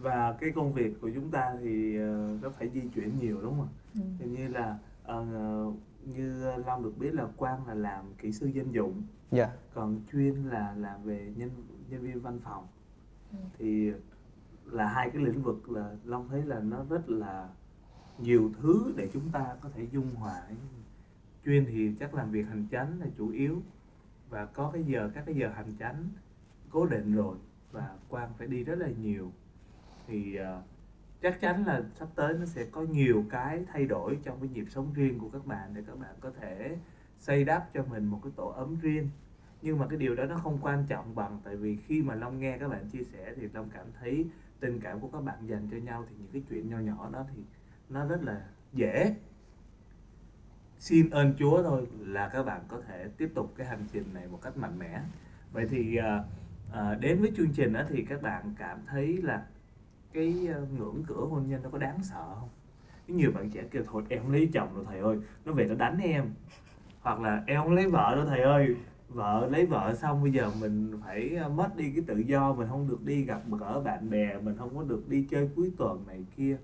Và 0.00 0.32
cái 0.40 0.50
công 0.54 0.72
việc 0.72 1.00
của 1.00 1.10
chúng 1.14 1.30
ta 1.30 1.52
thì 1.60 1.96
ờ, 1.98 2.28
nó 2.42 2.48
phải 2.50 2.70
di 2.74 2.80
chuyển 2.94 3.18
nhiều 3.20 3.40
đúng 3.42 3.54
không 3.58 3.68
Ừ. 3.94 4.00
ạ 4.00 4.16
hình 4.18 4.32
như 4.34 4.48
là 4.48 4.78
ờ, 5.04 5.24
như 6.04 6.52
long 6.66 6.82
được 6.82 6.98
biết 6.98 7.14
là 7.14 7.26
quang 7.36 7.66
là 7.66 7.74
làm 7.74 8.04
kỹ 8.18 8.32
sư 8.32 8.46
dân 8.46 8.74
dụng. 8.74 9.02
Dạ. 9.30 9.50
Còn 9.74 10.00
chuyên 10.12 10.34
là 10.34 10.74
làm 10.76 11.02
về 11.04 11.32
nhân 11.36 11.50
nhân 11.88 12.02
viên 12.02 12.20
văn 12.20 12.38
phòng. 12.44 12.66
Ừ. 13.32 13.38
thì 13.58 13.92
là 14.64 14.86
hai 14.86 15.10
cái 15.10 15.22
lĩnh 15.22 15.42
vực 15.42 15.70
là 15.70 15.90
long 16.04 16.28
thấy 16.28 16.42
là 16.42 16.60
nó 16.60 16.84
rất 16.90 17.08
là 17.10 17.48
nhiều 18.18 18.50
thứ 18.62 18.92
để 18.96 19.08
chúng 19.12 19.30
ta 19.32 19.54
có 19.60 19.68
thể 19.74 19.86
dung 19.92 20.14
hòa 20.14 20.42
chuyên 21.44 21.66
thì 21.66 21.92
chắc 22.00 22.14
làm 22.14 22.30
việc 22.30 22.48
hành 22.48 22.66
chánh 22.70 23.00
là 23.00 23.06
chủ 23.18 23.28
yếu. 23.30 23.62
Và 24.30 24.46
có 24.46 24.70
cái 24.70 24.84
giờ, 24.84 25.10
các 25.14 25.22
cái 25.26 25.34
giờ 25.34 25.48
hành 25.48 25.76
chánh 25.78 26.08
cố 26.70 26.86
định 26.86 27.14
rồi 27.14 27.36
và 27.72 27.96
quang 28.08 28.32
phải 28.38 28.46
đi 28.46 28.64
rất 28.64 28.78
là 28.78 28.88
nhiều. 28.88 29.32
Thì 30.06 30.34
ờ, 30.36 30.62
chắc 31.22 31.40
chắn 31.40 31.66
là 31.66 31.82
sắp 31.94 32.08
tới 32.14 32.34
nó 32.34 32.46
sẽ 32.46 32.66
có 32.70 32.82
nhiều 32.82 33.24
cái 33.30 33.64
thay 33.72 33.86
đổi 33.86 34.18
trong 34.22 34.40
cái 34.40 34.48
nhịp 34.48 34.64
sống 34.68 34.92
riêng 34.94 35.18
của 35.18 35.28
các 35.28 35.46
bạn 35.46 35.74
để 35.74 35.82
các 35.86 35.98
bạn 35.98 36.14
có 36.20 36.30
thể 36.40 36.76
xây 37.18 37.44
đắp 37.44 37.68
cho 37.72 37.84
mình 37.90 38.06
một 38.06 38.20
cái 38.22 38.32
tổ 38.36 38.48
ấm 38.48 38.76
riêng. 38.80 39.08
Nhưng 39.62 39.78
mà 39.78 39.86
cái 39.86 39.98
điều 39.98 40.14
đó 40.14 40.24
nó 40.24 40.36
không 40.36 40.58
quan 40.62 40.84
trọng 40.88 41.14
bằng, 41.14 41.40
tại 41.44 41.56
vì 41.56 41.76
khi 41.76 42.02
mà 42.02 42.14
long 42.14 42.40
nghe 42.40 42.58
các 42.58 42.68
bạn 42.68 42.88
chia 42.88 43.02
sẻ 43.02 43.34
thì 43.36 43.48
long 43.52 43.70
cảm 43.70 43.86
thấy 44.00 44.26
tình 44.60 44.80
cảm 44.80 45.00
của 45.00 45.08
các 45.08 45.20
bạn 45.20 45.46
dành 45.46 45.68
cho 45.70 45.76
nhau 45.76 46.04
thì 46.08 46.16
những 46.18 46.32
cái 46.32 46.42
chuyện 46.48 46.70
nho 46.70 46.78
nhỏ 46.78 47.10
đó 47.12 47.26
thì 47.34 47.42
nó 47.88 48.06
rất 48.06 48.22
là 48.22 48.46
dễ 48.72 49.16
xin 50.82 51.10
ơn 51.10 51.34
chúa 51.38 51.62
thôi 51.62 51.86
là 52.00 52.28
các 52.28 52.42
bạn 52.42 52.60
có 52.68 52.80
thể 52.88 53.08
tiếp 53.16 53.32
tục 53.34 53.52
cái 53.56 53.66
hành 53.66 53.84
trình 53.92 54.04
này 54.14 54.28
một 54.28 54.38
cách 54.42 54.56
mạnh 54.56 54.78
mẽ. 54.78 55.00
Vậy 55.52 55.66
thì 55.70 55.96
à, 55.96 56.24
à, 56.72 56.94
đến 57.00 57.20
với 57.20 57.32
chương 57.36 57.52
trình 57.52 57.72
đó 57.72 57.82
thì 57.88 58.04
các 58.08 58.22
bạn 58.22 58.54
cảm 58.58 58.78
thấy 58.86 59.22
là 59.22 59.46
cái 60.12 60.48
à, 60.54 60.58
ngưỡng 60.78 61.02
cửa 61.06 61.26
hôn 61.30 61.48
nhân 61.48 61.62
nó 61.62 61.70
có 61.70 61.78
đáng 61.78 61.98
sợ 62.02 62.34
không? 62.40 62.48
Có 63.08 63.14
nhiều 63.14 63.32
bạn 63.32 63.50
trẻ 63.50 63.64
kêu 63.70 63.82
thôi 63.86 64.02
em 64.08 64.22
không 64.22 64.32
lấy 64.32 64.50
chồng 64.52 64.74
rồi 64.74 64.84
thầy 64.88 64.98
ơi 64.98 65.16
nó 65.44 65.52
về 65.52 65.64
nó 65.64 65.74
đánh 65.74 65.98
em. 65.98 66.24
Hoặc 67.00 67.20
là 67.20 67.42
em 67.46 67.62
không 67.62 67.72
lấy 67.72 67.88
vợ 67.88 68.16
đâu 68.16 68.26
thầy 68.26 68.40
ơi 68.40 68.76
vợ 69.08 69.48
lấy 69.50 69.66
vợ 69.66 69.94
xong 69.94 70.22
bây 70.22 70.32
giờ 70.32 70.50
mình 70.60 71.00
phải 71.04 71.36
à, 71.36 71.48
mất 71.48 71.76
đi 71.76 71.92
cái 71.94 72.04
tự 72.06 72.18
do 72.18 72.52
mình 72.52 72.68
không 72.68 72.88
được 72.88 73.04
đi 73.04 73.24
gặp 73.24 73.42
gỡ 73.60 73.80
bạn 73.80 74.10
bè 74.10 74.38
mình 74.38 74.56
không 74.58 74.76
có 74.76 74.82
được 74.82 75.08
đi 75.08 75.26
chơi 75.30 75.50
cuối 75.56 75.72
tuần 75.78 76.04
này 76.06 76.24
kia. 76.36 76.56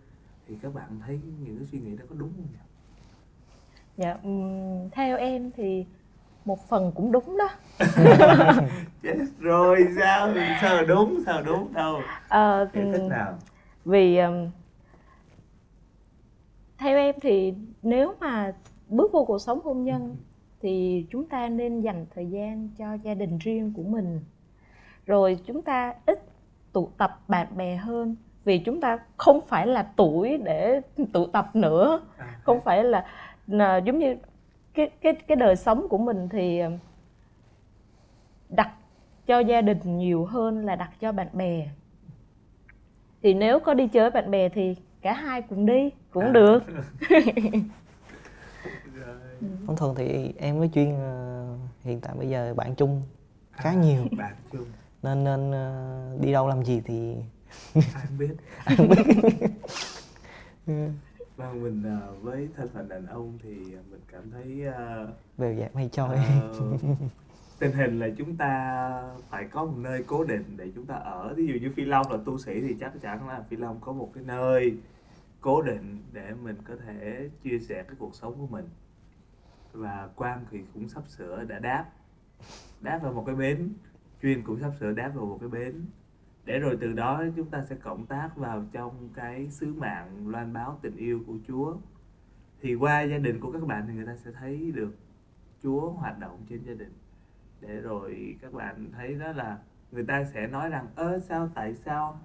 Thì 0.47 0.57
các 0.63 0.75
bạn 0.75 1.01
thấy 1.07 1.21
những 1.45 1.57
cái 1.57 1.67
suy 1.67 1.79
nghĩ 1.79 1.97
đó 1.97 2.05
có 2.09 2.15
đúng 2.19 2.33
không 2.37 2.47
nhỉ? 2.53 2.68
Dạ 3.99 4.17
ừm, 4.23 4.91
theo 4.91 5.17
em 5.17 5.51
thì 5.57 5.87
một 6.45 6.69
phần 6.69 6.93
cũng 6.95 7.13
đúng 7.13 7.39
đó. 7.39 7.49
Chết 9.03 9.17
rồi 9.39 9.87
sao? 9.97 10.35
Sao 10.61 10.85
đúng 10.85 11.21
sao 11.27 11.43
đúng? 11.43 11.73
Đâu? 11.75 12.01
Ờ, 12.29 12.69
giải 12.75 12.85
thích 12.93 12.99
ừm, 12.99 13.09
nào? 13.09 13.35
vì 13.85 14.19
um, 14.19 14.51
theo 16.79 16.97
em 16.99 17.15
thì 17.23 17.55
nếu 17.83 18.15
mà 18.21 18.53
bước 18.89 19.13
vô 19.13 19.25
cuộc 19.25 19.39
sống 19.39 19.61
hôn 19.65 19.85
nhân 19.85 20.17
thì 20.61 21.07
chúng 21.11 21.29
ta 21.29 21.49
nên 21.49 21.81
dành 21.81 22.07
thời 22.15 22.27
gian 22.27 22.69
cho 22.79 22.95
gia 22.95 23.15
đình 23.15 23.39
riêng 23.39 23.73
của 23.77 23.83
mình. 23.83 24.21
Rồi 25.07 25.39
chúng 25.47 25.63
ta 25.63 25.95
ít 26.07 26.23
tụ 26.73 26.91
tập 26.99 27.21
bạn 27.29 27.47
bè 27.57 27.77
hơn 27.77 28.17
vì 28.45 28.59
chúng 28.59 28.81
ta 28.81 28.99
không 29.17 29.41
phải 29.47 29.67
là 29.67 29.87
tuổi 29.97 30.39
để 30.45 30.81
tụ 31.13 31.27
tập 31.27 31.51
nữa. 31.57 32.01
À, 32.19 32.39
không 32.43 32.61
phải 32.65 32.85
là, 32.85 33.05
là 33.49 33.77
giống 33.77 33.99
như 33.99 34.17
cái 34.75 34.91
cái 35.01 35.15
cái 35.15 35.37
đời 35.37 35.57
sống 35.57 35.89
của 35.89 35.99
mình 35.99 36.29
thì 36.29 36.61
um, 36.61 36.79
đặt 38.49 38.71
cho 39.27 39.39
gia 39.39 39.61
đình 39.61 39.99
nhiều 39.99 40.25
hơn 40.25 40.67
là 40.67 40.77
đặt 40.77 40.91
cho 41.01 41.13
bạn 41.13 41.29
bè. 41.33 41.69
Thì 43.23 43.35
nếu 43.35 43.61
có 43.61 43.75
đi 43.75 43.89
chơi 43.89 44.11
với 44.11 44.23
bạn 44.23 44.31
bè 44.31 44.49
thì 44.49 44.77
cả 45.03 45.13
hai 45.13 45.43
cùng 45.43 45.67
đi 45.67 45.91
cũng 46.11 46.25
À. 46.25 46.33
được. 46.33 46.63
Thông 49.67 49.77
thường 49.77 49.95
thì 49.97 50.33
em 50.39 50.59
với 50.59 50.71
chuyên 50.75 50.95
ờ, 50.95 51.47
hiện 51.85 52.01
tại 52.01 52.15
bây 52.19 52.29
giờ 52.29 52.55
bạn 52.55 52.75
chung 52.75 53.03
khá 53.53 53.73
nhiều. 53.73 54.05
bạn 54.17 54.35
chung. 54.53 54.65
Nên 55.03 55.25
nên 55.25 55.53
ờ, 55.53 56.17
đi 56.21 56.33
đâu 56.33 56.49
làm 56.49 56.65
gì 56.65 56.83
thì 56.85 57.15
ai 57.95 58.07
không 58.07 58.19
biết 58.89 59.05
vâng 61.39 61.63
mình 61.63 61.83
à, 61.87 62.01
với 62.23 62.49
thân 62.57 62.69
phận 62.69 62.89
đàn 62.89 63.07
ông 63.07 63.39
thì 63.43 63.55
mình 63.91 64.01
cảm 64.09 64.31
thấy 64.31 64.67
à, 64.67 65.07
bèo 65.39 65.55
dạt 65.55 65.75
mây 65.75 65.89
trôi. 65.93 66.17
Ờ, 66.17 66.53
tình 67.59 67.73
hình 67.73 67.99
là 67.99 68.09
chúng 68.19 68.37
ta 68.37 69.03
phải 69.29 69.45
có 69.45 69.65
một 69.65 69.77
nơi 69.77 70.05
cố 70.07 70.25
định 70.25 70.45
để 70.57 70.73
chúng 70.75 70.87
ta 70.87 70.95
ở. 70.95 71.35
Ví 71.35 71.47
dụ 71.47 71.55
như 71.55 71.71
phi 71.71 71.85
long 71.85 72.13
là 72.13 72.19
tu 72.25 72.39
sĩ 72.39 72.61
thì 72.61 72.77
chắc 72.81 72.93
chắn 73.01 73.29
là 73.29 73.43
phi 73.51 73.57
long 73.57 73.81
có 73.81 73.93
một 73.93 74.11
cái 74.15 74.25
nơi 74.27 74.77
cố 75.41 75.63
định 75.63 76.03
để 76.13 76.35
mình 76.43 76.57
có 76.69 76.75
thể 76.87 77.31
chia 77.43 77.59
sẻ 77.59 77.83
cái 77.83 77.97
cuộc 77.99 78.15
sống 78.15 78.35
của 78.39 78.47
mình. 78.47 78.69
Và 79.73 80.09
quang 80.15 80.45
thì 80.51 80.61
cũng 80.75 80.89
sắp 80.89 81.03
sửa 81.09 81.45
đã 81.45 81.59
đáp 81.59 81.85
đáp 82.81 82.99
vào 83.03 83.13
một 83.13 83.25
cái 83.27 83.35
bến 83.35 83.73
chuyên 84.23 84.43
cũng 84.43 84.61
sắp 84.61 84.73
sửa 84.81 84.93
đáp 84.93 85.13
vào 85.15 85.27
một 85.27 85.39
cái 85.41 85.49
bến 85.49 85.87
để 86.49 86.59
rồi 86.59 86.77
từ 86.81 86.93
đó 86.93 87.25
chúng 87.37 87.51
ta 87.51 87.65
sẽ 87.65 87.77
cộng 87.77 88.07
tác 88.07 88.37
vào 88.37 88.65
trong 88.73 89.09
cái 89.15 89.49
sứ 89.51 89.75
mạng 89.75 90.29
loan 90.29 90.53
báo 90.53 90.79
tình 90.83 90.97
yêu 90.97 91.21
của 91.27 91.35
Chúa. 91.49 91.77
Thì 92.61 92.75
qua 92.75 93.03
gia 93.03 93.19
đình 93.19 93.41
của 93.41 93.53
các 93.53 93.67
bạn 93.67 93.85
thì 93.89 93.95
người 93.95 94.07
ta 94.07 94.17
sẽ 94.17 94.31
thấy 94.33 94.73
được 94.75 94.95
Chúa 95.63 95.91
hoạt 95.91 96.19
động 96.19 96.39
trên 96.49 96.63
gia 96.65 96.75
đình. 96.75 96.93
Để 97.61 97.81
rồi 97.81 98.37
các 98.43 98.53
bạn 98.53 98.91
thấy 98.93 99.15
đó 99.15 99.33
là 99.33 99.59
người 99.93 100.05
ta 100.05 100.25
sẽ 100.25 100.47
nói 100.47 100.69
rằng, 100.69 100.87
ơ, 100.95 101.19
sao, 101.19 101.51
tại 101.55 101.75
sao 101.75 102.21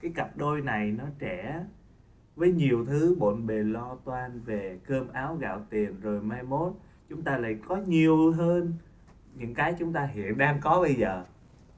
cái 0.00 0.10
cặp 0.14 0.36
đôi 0.36 0.60
này 0.60 0.92
nó 0.92 1.04
trẻ 1.18 1.64
với 2.36 2.52
nhiều 2.52 2.84
thứ, 2.84 3.16
bộn 3.18 3.46
bề 3.46 3.62
lo 3.62 3.96
toan 4.04 4.40
về 4.40 4.78
cơm 4.86 5.08
áo 5.12 5.36
gạo 5.36 5.66
tiền 5.70 6.00
rồi 6.00 6.20
mai 6.20 6.42
mốt 6.42 6.72
chúng 7.08 7.22
ta 7.22 7.38
lại 7.38 7.58
có 7.68 7.76
nhiều 7.76 8.32
hơn 8.32 8.72
những 9.34 9.54
cái 9.54 9.74
chúng 9.78 9.92
ta 9.92 10.04
hiện 10.04 10.38
đang 10.38 10.60
có 10.60 10.80
bây 10.80 10.94
giờ? 10.94 11.24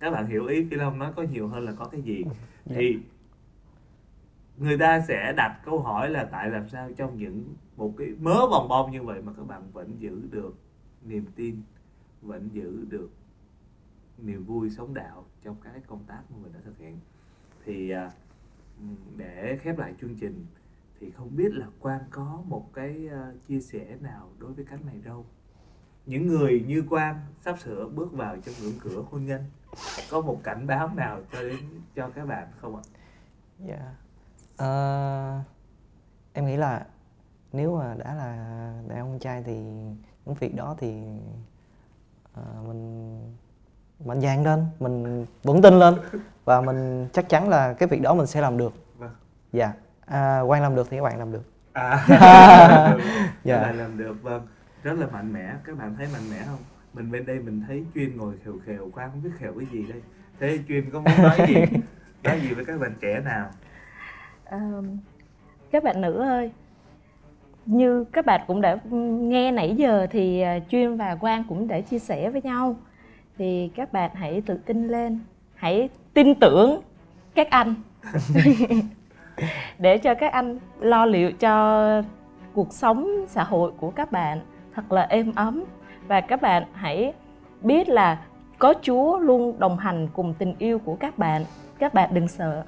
Các 0.01 0.11
bạn 0.11 0.27
hiểu 0.27 0.47
ý 0.47 0.65
phi 0.65 0.77
long 0.77 0.99
nói 0.99 1.13
có 1.17 1.23
nhiều 1.23 1.49
hơn 1.49 1.65
là 1.65 1.73
có 1.73 1.85
cái 1.85 2.03
gì. 2.03 2.25
Thì 2.65 2.99
người 4.57 4.79
ta 4.79 5.01
sẽ 5.09 5.33
đặt 5.37 5.61
câu 5.65 5.81
hỏi 5.81 6.11
là 6.11 6.25
tại 6.25 6.51
làm 6.51 6.69
sao 6.69 6.91
trong 6.97 7.19
những 7.19 7.55
một 7.77 7.95
cái 7.99 8.09
mớ 8.21 8.47
bồng 8.51 8.69
bông 8.69 8.91
như 8.91 9.03
vậy 9.03 9.23
mà 9.23 9.33
các 9.37 9.47
bạn 9.47 9.63
vẫn 9.73 9.95
giữ 9.99 10.23
được 10.31 10.55
niềm 11.03 11.25
tin 11.37 11.63
vẫn 12.23 12.49
giữ 12.53 12.85
được 12.89 13.11
niềm 14.19 14.45
vui 14.45 14.71
sống 14.71 14.95
đạo 14.95 15.25
trong 15.43 15.57
các 15.65 15.71
cái 15.73 15.83
công 15.87 16.05
tác 16.07 16.23
mà 16.31 16.37
mình 16.43 16.53
đã 16.53 16.61
thực 16.65 16.79
hiện. 16.79 16.99
Thì 17.65 17.91
à, 17.91 18.11
để 19.17 19.59
khép 19.63 19.79
lại 19.79 19.95
chương 20.01 20.15
trình 20.21 20.47
thì 21.01 21.11
không 21.11 21.37
biết 21.37 21.55
là 21.55 21.67
Quang 21.81 22.01
có 22.11 22.43
một 22.47 22.71
cái 22.75 23.09
à, 23.09 23.33
chia 23.49 23.61
sẻ 23.61 23.97
nào 24.01 24.31
đối 24.39 24.53
với 24.53 24.65
các 24.65 24.85
này 24.85 25.01
đâu. 25.05 25.27
Những 26.07 26.27
người 26.27 26.65
như 26.69 26.83
Quang 26.83 27.21
sắp 27.41 27.59
sửa 27.59 27.89
bước 27.89 28.13
vào 28.13 28.37
trong 28.37 28.55
ngưỡng 28.63 28.79
cửa 28.81 29.05
hôn 29.11 29.27
nhân 29.27 29.43
có 30.11 30.21
một 30.21 30.41
cảnh 30.45 30.67
báo 30.67 30.91
nào 30.95 31.19
cho 31.33 31.43
đến 31.43 31.59
cho 31.97 32.11
các 32.15 32.27
bạn 32.27 32.47
không 32.61 32.77
ạ? 32.77 32.83
Dạ. 33.59 33.95
Ờ, 34.57 35.39
em 36.33 36.47
nghĩ 36.47 36.57
là 36.57 36.87
nếu 37.53 37.77
mà 37.79 37.95
đã 37.99 38.15
là 38.15 38.37
đàn 38.89 38.99
ông 38.99 39.19
trai 39.19 39.43
thì 39.43 39.55
những 40.25 40.35
việc 40.41 40.55
đó 40.55 40.77
thì 40.79 41.03
ờ, 42.35 42.43
mình 42.67 43.21
mạnh 44.05 44.21
dạn 44.21 44.45
lên, 44.45 44.67
mình 44.81 45.27
vững 45.43 45.63
tin 45.63 45.79
lên 45.79 45.95
và 46.45 46.61
mình 46.61 47.09
chắc 47.13 47.29
chắn 47.29 47.49
là 47.49 47.73
cái 47.73 47.89
việc 47.89 48.03
đó 48.03 48.15
mình 48.15 48.27
sẽ 48.27 48.41
làm 48.41 48.59
được. 48.59 48.73
Vâng. 48.99 49.15
Dạ. 49.53 49.73
À, 50.07 50.41
Quang 50.47 50.63
làm 50.63 50.75
được 50.75 50.87
thì 50.91 50.97
các 50.97 51.03
bạn 51.03 51.19
làm 51.19 51.33
được. 51.33 51.43
À, 51.73 52.05
Dạ. 53.45 53.57
các 53.57 53.63
bạn 53.63 53.79
làm 53.79 53.99
được 53.99 54.23
vâng 54.23 54.47
rất 54.83 54.99
là 54.99 55.07
mạnh 55.07 55.33
mẽ 55.33 55.55
các 55.65 55.79
bạn 55.79 55.95
thấy 55.97 56.09
mạnh 56.13 56.31
mẽ 56.31 56.43
không 56.47 56.59
mình 56.95 57.11
bên 57.11 57.27
đây 57.27 57.39
mình 57.39 57.63
thấy 57.67 57.85
chuyên 57.95 58.17
ngồi 58.17 58.35
khều 58.45 58.59
khều 58.67 58.91
Quang 58.91 59.11
không 59.11 59.23
biết 59.23 59.31
khều 59.39 59.53
cái 59.59 59.67
gì 59.73 59.87
đây. 59.89 60.03
Thế 60.41 60.59
chuyên 60.69 60.91
có 60.91 61.01
muốn 61.01 61.23
nói 61.23 61.39
gì? 61.49 61.55
Nói 62.25 62.41
gì 62.41 62.55
với 62.55 62.65
các 62.65 62.81
bạn 62.81 62.95
trẻ 63.01 63.21
nào? 63.25 63.51
Ờ, 64.45 64.83
các 65.71 65.85
bạn 65.85 66.01
nữ 66.01 66.19
ơi 66.19 66.51
như 67.67 68.05
các 68.13 68.27
bạn 68.27 68.41
cũng 68.47 68.61
đã 68.61 68.77
nghe 68.93 69.53
nãy 69.53 69.75
giờ 69.77 70.07
thì 70.11 70.41
à, 70.41 70.59
chuyên 70.71 70.97
và 70.97 71.15
quang 71.15 71.45
cũng 71.49 71.69
đã 71.69 71.81
chia 71.81 71.99
sẻ 71.99 72.31
với 72.31 72.43
nhau. 72.43 72.77
Thì 73.39 73.71
các 73.75 73.93
bạn 73.93 74.11
hãy 74.15 74.43
tự 74.47 74.55
tin 74.67 74.89
lên 74.89 75.19
hãy 75.55 75.89
tin 76.15 76.35
tưởng 76.35 76.81
các 77.35 77.51
anh. 77.51 77.75
Để 79.79 79.99
cho 79.99 80.15
các 80.15 80.33
anh 80.33 80.59
lo 80.81 81.07
liệu 81.07 81.33
cho 81.33 82.03
cuộc 82.53 82.73
sống 82.73 83.25
xã 83.29 83.45
hội 83.45 83.73
của 83.77 83.91
các 83.91 84.13
bạn 84.13 84.41
thật 84.75 84.93
là 84.93 85.03
êm 85.03 85.33
ấm 85.35 85.65
và 86.11 86.21
các 86.21 86.43
bạn 86.43 86.63
hãy 86.73 87.13
biết 87.63 87.89
là 87.89 88.27
có 88.59 88.75
Chúa 88.83 89.19
luôn 89.19 89.59
đồng 89.59 89.79
hành 89.79 90.09
cùng 90.13 90.35
tình 90.39 90.55
yêu 90.59 90.79
của 90.79 90.97
các 91.01 91.19
bạn. 91.19 91.45
Các 91.79 91.95
bạn 91.95 92.11
đừng 92.13 92.29
sợ. 92.29 92.65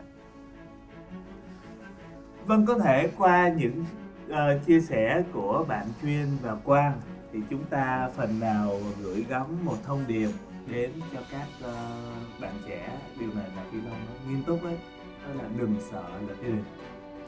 Vâng 2.47 2.67
có 2.67 2.79
thể 2.79 3.11
qua 3.19 3.49
những 3.49 3.85
uh, 4.31 4.67
chia 4.67 4.81
sẻ 4.81 5.23
của 5.33 5.65
bạn 5.69 5.87
chuyên 6.03 6.27
và 6.43 6.55
Quang 6.55 6.93
thì 7.33 7.39
chúng 7.51 7.65
ta 7.65 8.09
phần 8.17 8.41
nào 8.41 8.71
gửi 9.03 9.25
gắm 9.29 9.47
một 9.65 9.77
thông 9.85 10.05
điệp 10.09 10.31
đến 10.73 10.91
cho 11.13 11.21
các 11.31 11.47
uh, 11.59 12.41
bạn 12.41 12.55
trẻ. 12.69 12.89
Điều 13.21 13.29
này 13.35 13.47
là 13.57 13.63
Phi 13.73 13.79
Long 13.79 14.01
nghiêm 14.29 14.43
túc 14.47 14.65
ấy. 14.65 14.79
Đó 15.27 15.43
là 15.43 15.49
đừng 15.59 15.75
sợ 15.91 16.05
lập 16.29 16.35
gia 16.43 16.49
đình. 16.49 16.65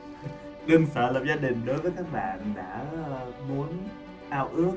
Đừng 0.67 0.87
sợ 0.87 1.11
lập 1.11 1.23
gia 1.29 1.37
đình 1.37 1.63
đối 1.65 1.77
với 1.77 1.93
các 1.97 2.13
bạn 2.13 2.39
đã 2.57 2.85
uh, 2.93 3.51
muốn 3.51 3.69
ao 4.29 4.49
ước 4.53 4.73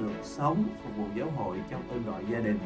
được 0.00 0.12
sống, 0.22 0.64
phục 0.82 0.96
vụ 0.96 1.04
giáo 1.16 1.30
hội 1.36 1.56
trong 1.70 1.82
ơn 1.90 2.02
gọi 2.06 2.22
gia 2.30 2.38
đình. 2.38 2.58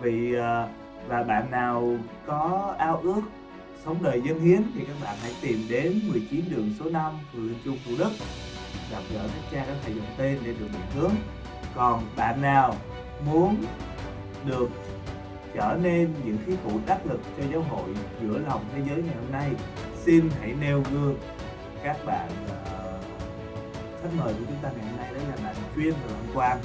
Vì 0.00 0.34
à, 0.34 0.68
và 1.08 1.22
bạn 1.22 1.50
nào 1.50 1.96
có 2.26 2.74
ao 2.78 2.96
ước 2.96 3.22
sống 3.84 3.96
đời 4.02 4.20
dân 4.20 4.40
hiến 4.40 4.62
thì 4.74 4.84
các 4.84 4.96
bạn 5.02 5.16
hãy 5.22 5.34
tìm 5.40 5.58
đến 5.68 6.00
19 6.08 6.44
đường 6.50 6.70
số 6.78 6.90
5 6.90 7.12
phường 7.32 7.48
Linh 7.48 7.58
Trung 7.64 7.78
Thủ 7.86 7.92
Đức, 7.98 8.10
gặp 8.90 9.02
gỡ 9.14 9.22
các 9.22 9.42
cha, 9.52 9.64
các 9.66 9.76
thầy 9.84 9.94
dùng 9.94 10.04
tên 10.16 10.38
để 10.44 10.54
được 10.60 10.68
định 10.72 10.90
hướng. 10.94 11.14
Còn 11.74 12.02
bạn 12.16 12.42
nào 12.42 12.74
muốn 13.26 13.56
được 14.46 14.68
trở 15.54 15.76
nên 15.82 16.14
những 16.24 16.38
khí 16.46 16.52
cụ 16.64 16.70
đắc 16.86 17.06
lực 17.06 17.20
cho 17.36 17.42
giáo 17.52 17.62
hội 17.62 17.88
giữa 18.22 18.38
lòng 18.38 18.64
thế 18.74 18.82
giới 18.88 19.02
ngày 19.02 19.14
hôm 19.14 19.32
nay, 19.32 19.50
xin 19.94 20.30
hãy 20.40 20.54
nêu 20.60 20.82
gương 20.92 21.16
các 21.82 21.96
bạn 22.06 22.28
à, 22.48 22.78
khách 24.02 24.08
mời 24.18 24.32
của 24.32 24.44
chúng 24.46 24.58
ta 24.62 24.70
ngày 24.76 24.86
hôm 24.86 24.96
nay 24.96 24.97
đó 25.84 25.96
và 26.06 26.14
bạn 26.14 26.34
quang 26.34 26.60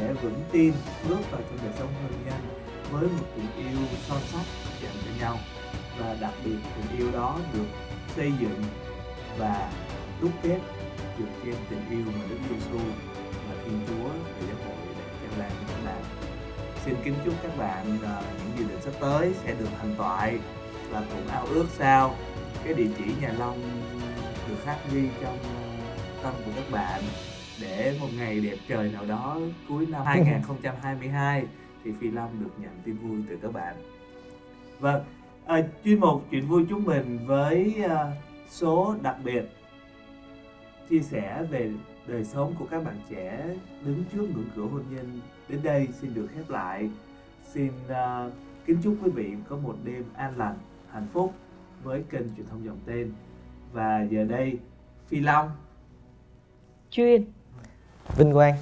để 0.00 0.12
vững 0.12 0.44
tin, 0.52 0.72
bước 1.08 1.30
vào 1.30 1.40
trong 1.40 1.58
đời 1.62 1.72
sống 1.78 1.92
hôn 2.02 2.12
nhân 2.26 2.40
với 2.90 3.02
một 3.02 3.26
tình 3.36 3.66
yêu 3.66 3.78
son 4.08 4.20
sắt 4.32 4.46
dành 4.82 4.92
cho 5.04 5.10
nhau 5.20 5.38
và 5.98 6.16
đặc 6.20 6.32
biệt, 6.44 6.56
tình 6.76 6.98
yêu 6.98 7.10
đó 7.12 7.38
được 7.54 7.66
xây 8.16 8.32
dựng 8.40 8.62
và 9.38 9.72
đúc 10.20 10.30
kết 10.42 10.58
dựa 11.18 11.24
trên 11.44 11.54
tình 11.70 11.90
yêu 11.90 12.04
mà 12.06 12.20
Đức 12.30 12.36
Giêsu 12.50 12.78
và 13.48 13.54
Thiên 13.64 13.80
Chúa 13.86 14.08
và 14.08 14.46
giáo 14.46 14.56
hội 14.66 14.94
đã 14.98 15.04
trao 15.22 15.38
ban 15.38 15.50
cho 15.50 15.74
các 15.74 15.84
bạn. 15.84 16.02
Xin 16.84 16.94
kính 17.04 17.14
chúc 17.24 17.34
các 17.42 17.58
bạn 17.58 17.98
à, 18.04 18.22
những 18.38 18.58
dự 18.58 18.64
định 18.64 18.82
sắp 18.82 18.92
tới 19.00 19.32
sẽ 19.44 19.54
được 19.54 19.68
thành 19.80 19.94
toại 19.98 20.38
và 20.90 21.00
cũng 21.00 21.28
ao 21.28 21.46
ước 21.46 21.66
sao 21.78 22.14
cái 22.64 22.74
địa 22.74 22.88
chỉ 22.98 23.04
nhà 23.20 23.32
Long 23.38 23.62
được 24.48 24.56
khắc 24.64 24.76
ghi 24.92 25.08
trong 25.22 25.38
tâm 26.22 26.34
của 26.44 26.50
các 26.56 26.70
bạn 26.70 27.02
để 27.60 27.96
một 28.00 28.08
ngày 28.18 28.40
đẹp 28.40 28.56
trời 28.68 28.92
nào 28.92 29.04
đó 29.06 29.38
cuối 29.68 29.86
năm 29.86 30.02
2022 30.04 31.46
thì 31.84 31.92
Phi 32.00 32.10
Long 32.10 32.30
được 32.40 32.50
nhận 32.58 32.70
tin 32.84 32.96
vui 32.96 33.22
từ 33.28 33.38
các 33.42 33.52
bạn. 33.52 33.76
Vâng, 34.80 35.04
à, 35.46 35.62
chuyên 35.84 36.00
mục 36.00 36.24
chuyện 36.30 36.46
vui 36.46 36.66
chúng 36.68 36.84
mình 36.84 37.18
với 37.26 37.74
à, 37.88 38.12
số 38.48 38.96
đặc 39.02 39.16
biệt 39.24 39.44
chia 40.90 41.00
sẻ 41.00 41.42
về 41.50 41.72
đời 42.06 42.24
sống 42.24 42.54
của 42.58 42.66
các 42.70 42.84
bạn 42.84 42.96
trẻ 43.10 43.44
đứng 43.84 44.04
trước 44.12 44.22
ngưỡng 44.34 44.50
cửa 44.56 44.62
hôn 44.62 44.82
nhân 44.90 45.20
đến 45.48 45.60
đây 45.62 45.88
xin 46.00 46.14
được 46.14 46.28
khép 46.34 46.50
lại. 46.50 46.90
Xin 47.52 47.72
à, 47.88 48.30
kính 48.66 48.78
chúc 48.82 48.96
quý 49.02 49.10
vị 49.10 49.32
có 49.48 49.56
một 49.56 49.76
đêm 49.84 50.04
an 50.14 50.36
lành, 50.36 50.56
hạnh 50.90 51.06
phúc 51.12 51.34
với 51.82 52.04
kênh 52.10 52.34
truyền 52.36 52.46
thông 52.46 52.64
dòng 52.64 52.78
tên. 52.86 53.12
Và 53.72 54.02
giờ 54.10 54.24
đây 54.24 54.58
Phi 55.08 55.20
Long, 55.20 55.50
chuyên 56.90 57.24
Vinh 58.16 58.32
Quang. 58.32 58.54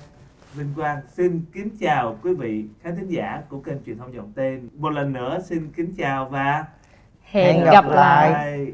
Vinh 0.54 0.72
Quang 0.76 0.98
xin 1.08 1.44
kính 1.52 1.70
chào 1.80 2.18
quý 2.22 2.34
vị 2.34 2.64
khán 2.82 2.96
thính 2.96 3.08
giả 3.08 3.42
của 3.48 3.60
kênh 3.60 3.76
truyền 3.86 3.98
thông 3.98 4.14
dòng 4.14 4.32
tên. 4.34 4.68
Một 4.78 4.90
lần 4.90 5.12
nữa 5.12 5.38
xin 5.44 5.72
kính 5.76 5.94
chào 5.98 6.28
và 6.28 6.64
hẹn, 7.22 7.56
Hẹn 7.56 7.64
gặp, 7.64 7.72
gặp 7.72 7.84
lại 7.88 8.30
lại. 8.30 8.72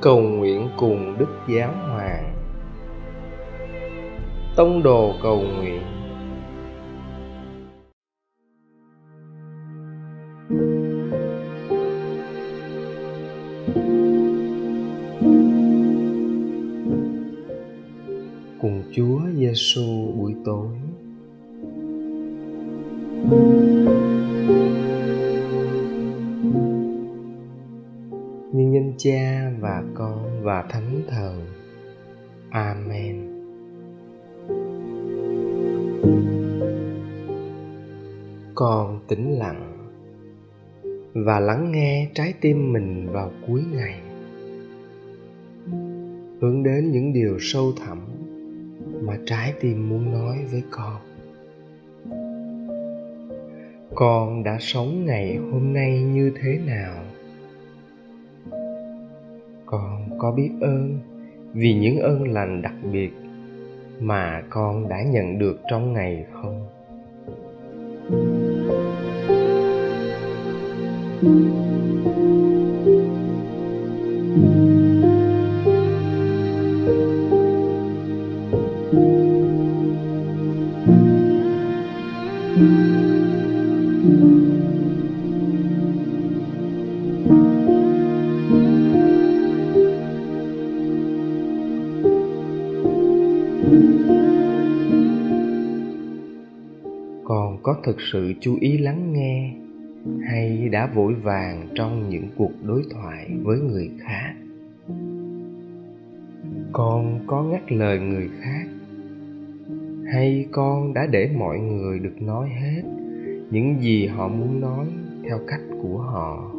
Cầu 0.00 0.20
nguyện 0.20 0.70
cùng 0.76 1.18
Đức 1.18 1.28
Giáo 1.48 1.72
Hoàng. 1.72 2.34
Tông 4.56 4.82
đồ 4.82 5.12
cầu 5.22 5.40
nguyện. 5.40 5.93
Cùng 18.60 18.82
Chúa 18.92 19.20
Giêsu 19.36 20.12
buổi 20.16 20.34
tối. 20.44 20.68
Nhân 28.52 28.92
Cha 28.98 29.50
và 29.60 29.82
Con 29.94 30.42
và 30.42 30.62
Thánh 30.62 31.02
Thần. 31.08 31.46
Amen. 32.50 33.30
Con 38.54 39.00
tĩnh 39.08 39.38
lặng 39.38 39.73
và 41.14 41.40
lắng 41.40 41.72
nghe 41.72 42.08
trái 42.14 42.34
tim 42.40 42.72
mình 42.72 43.08
vào 43.12 43.30
cuối 43.46 43.62
ngày. 43.72 44.00
Hướng 46.40 46.62
đến 46.62 46.90
những 46.90 47.12
điều 47.12 47.38
sâu 47.40 47.72
thẳm 47.76 47.98
mà 49.02 49.18
trái 49.26 49.54
tim 49.60 49.88
muốn 49.88 50.12
nói 50.12 50.38
với 50.50 50.62
con. 50.70 50.96
Con 53.94 54.44
đã 54.44 54.56
sống 54.60 55.04
ngày 55.04 55.36
hôm 55.36 55.72
nay 55.72 56.02
như 56.02 56.32
thế 56.42 56.58
nào? 56.66 57.04
con 59.66 60.08
có 60.18 60.32
biết 60.32 60.50
ơn 60.60 60.98
vì 61.52 61.74
những 61.74 61.98
ơn 61.98 62.28
lành 62.28 62.62
đặc 62.62 62.74
biệt 62.92 63.10
mà 64.00 64.42
con 64.50 64.88
đã 64.88 65.02
nhận 65.02 65.38
được 65.38 65.60
trong 65.70 65.92
ngày 65.92 66.26
không 66.32 66.66
con 71.24 71.64
có 97.62 97.76
thực 97.84 97.96
sự 98.12 98.32
chú 98.40 98.56
ý 98.60 98.78
lắng 98.78 99.12
nghe 99.12 99.33
hay 100.34 100.68
đã 100.68 100.86
vội 100.86 101.14
vàng 101.14 101.68
trong 101.74 102.08
những 102.08 102.28
cuộc 102.36 102.52
đối 102.62 102.82
thoại 102.90 103.30
với 103.42 103.58
người 103.58 103.90
khác? 103.98 104.34
Con 106.72 107.20
có 107.26 107.42
ngắt 107.42 107.72
lời 107.72 107.98
người 107.98 108.28
khác? 108.40 108.64
Hay 110.12 110.46
con 110.52 110.94
đã 110.94 111.06
để 111.06 111.30
mọi 111.38 111.58
người 111.58 111.98
được 111.98 112.22
nói 112.22 112.48
hết 112.48 112.82
những 113.50 113.80
gì 113.80 114.06
họ 114.06 114.28
muốn 114.28 114.60
nói 114.60 114.86
theo 115.24 115.38
cách 115.46 115.60
của 115.82 115.98
họ? 115.98 116.54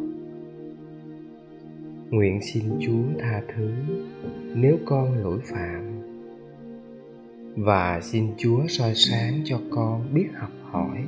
Nguyện 2.10 2.40
xin 2.42 2.64
chúa 2.80 3.20
tha 3.20 3.42
thứ 3.54 3.70
nếu 4.54 4.78
con 4.84 5.22
lỗi 5.22 5.38
phạm. 5.44 5.82
Và 7.56 8.00
xin 8.02 8.26
chúa 8.36 8.60
soi 8.68 8.94
sáng 8.94 9.40
cho 9.44 9.60
con 9.70 10.14
biết 10.14 10.26
học 10.34 10.50
hỏi 10.62 11.04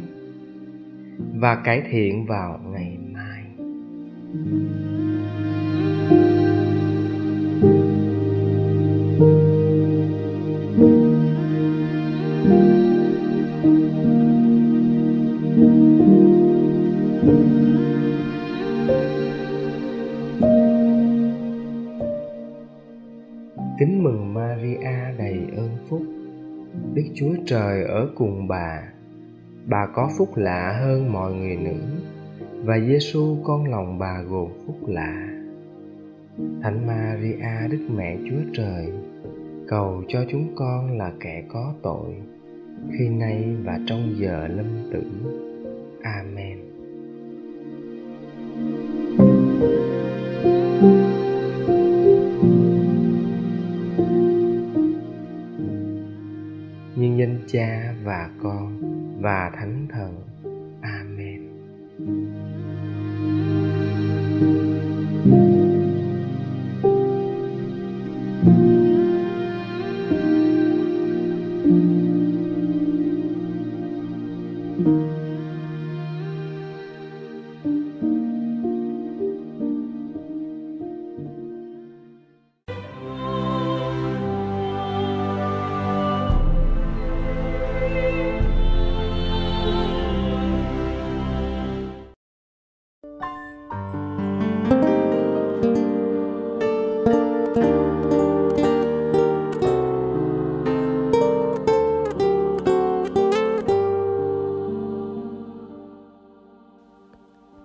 và 1.18 1.54
cải 1.64 1.83
thiện 1.90 2.26
vào 2.26 2.61
ngày 2.72 2.98
mai. 3.12 3.44
Kính 23.78 24.02
mừng 24.02 24.35
maria 24.35 25.16
đầy 25.18 25.38
ơn 25.57 25.70
phúc. 25.88 26.02
Đức 26.94 27.02
chúa 27.14 27.35
trời 27.46 27.85
ở 27.85 28.09
cùng 28.14 28.48
bà 28.48 28.97
bà 29.68 29.87
có 29.94 30.11
phúc 30.18 30.37
lạ 30.37 30.78
hơn 30.81 31.12
mọi 31.12 31.35
người 31.35 31.57
nữ 31.57 31.81
và 32.64 32.78
Giêsu 32.81 33.37
con 33.44 33.70
lòng 33.70 33.98
bà 33.98 34.22
gồm 34.22 34.48
phúc 34.66 34.76
lạ. 34.87 35.28
Thánh 36.62 36.87
Maria 36.87 37.68
Đức 37.70 37.88
Mẹ 37.96 38.16
Chúa 38.31 38.50
Trời, 38.54 38.92
cầu 39.68 40.02
cho 40.09 40.24
chúng 40.31 40.54
con 40.57 40.98
là 40.98 41.12
kẻ 41.20 41.42
có 41.48 41.74
tội, 41.83 42.14
khi 42.98 43.09
nay 43.09 43.57
và 43.64 43.81
trong 43.87 44.14
giờ 44.16 44.48
lâm 44.48 44.66
tử. 44.92 45.02
Amen. 46.02 46.59
Nhân 56.96 57.18
danh 57.18 57.38
Cha 57.46 57.94
và 58.04 58.31
Con 58.42 58.97
và 59.20 59.50
Thánh 59.54 59.87
Thần. 59.92 60.22
Amen. 60.83 61.48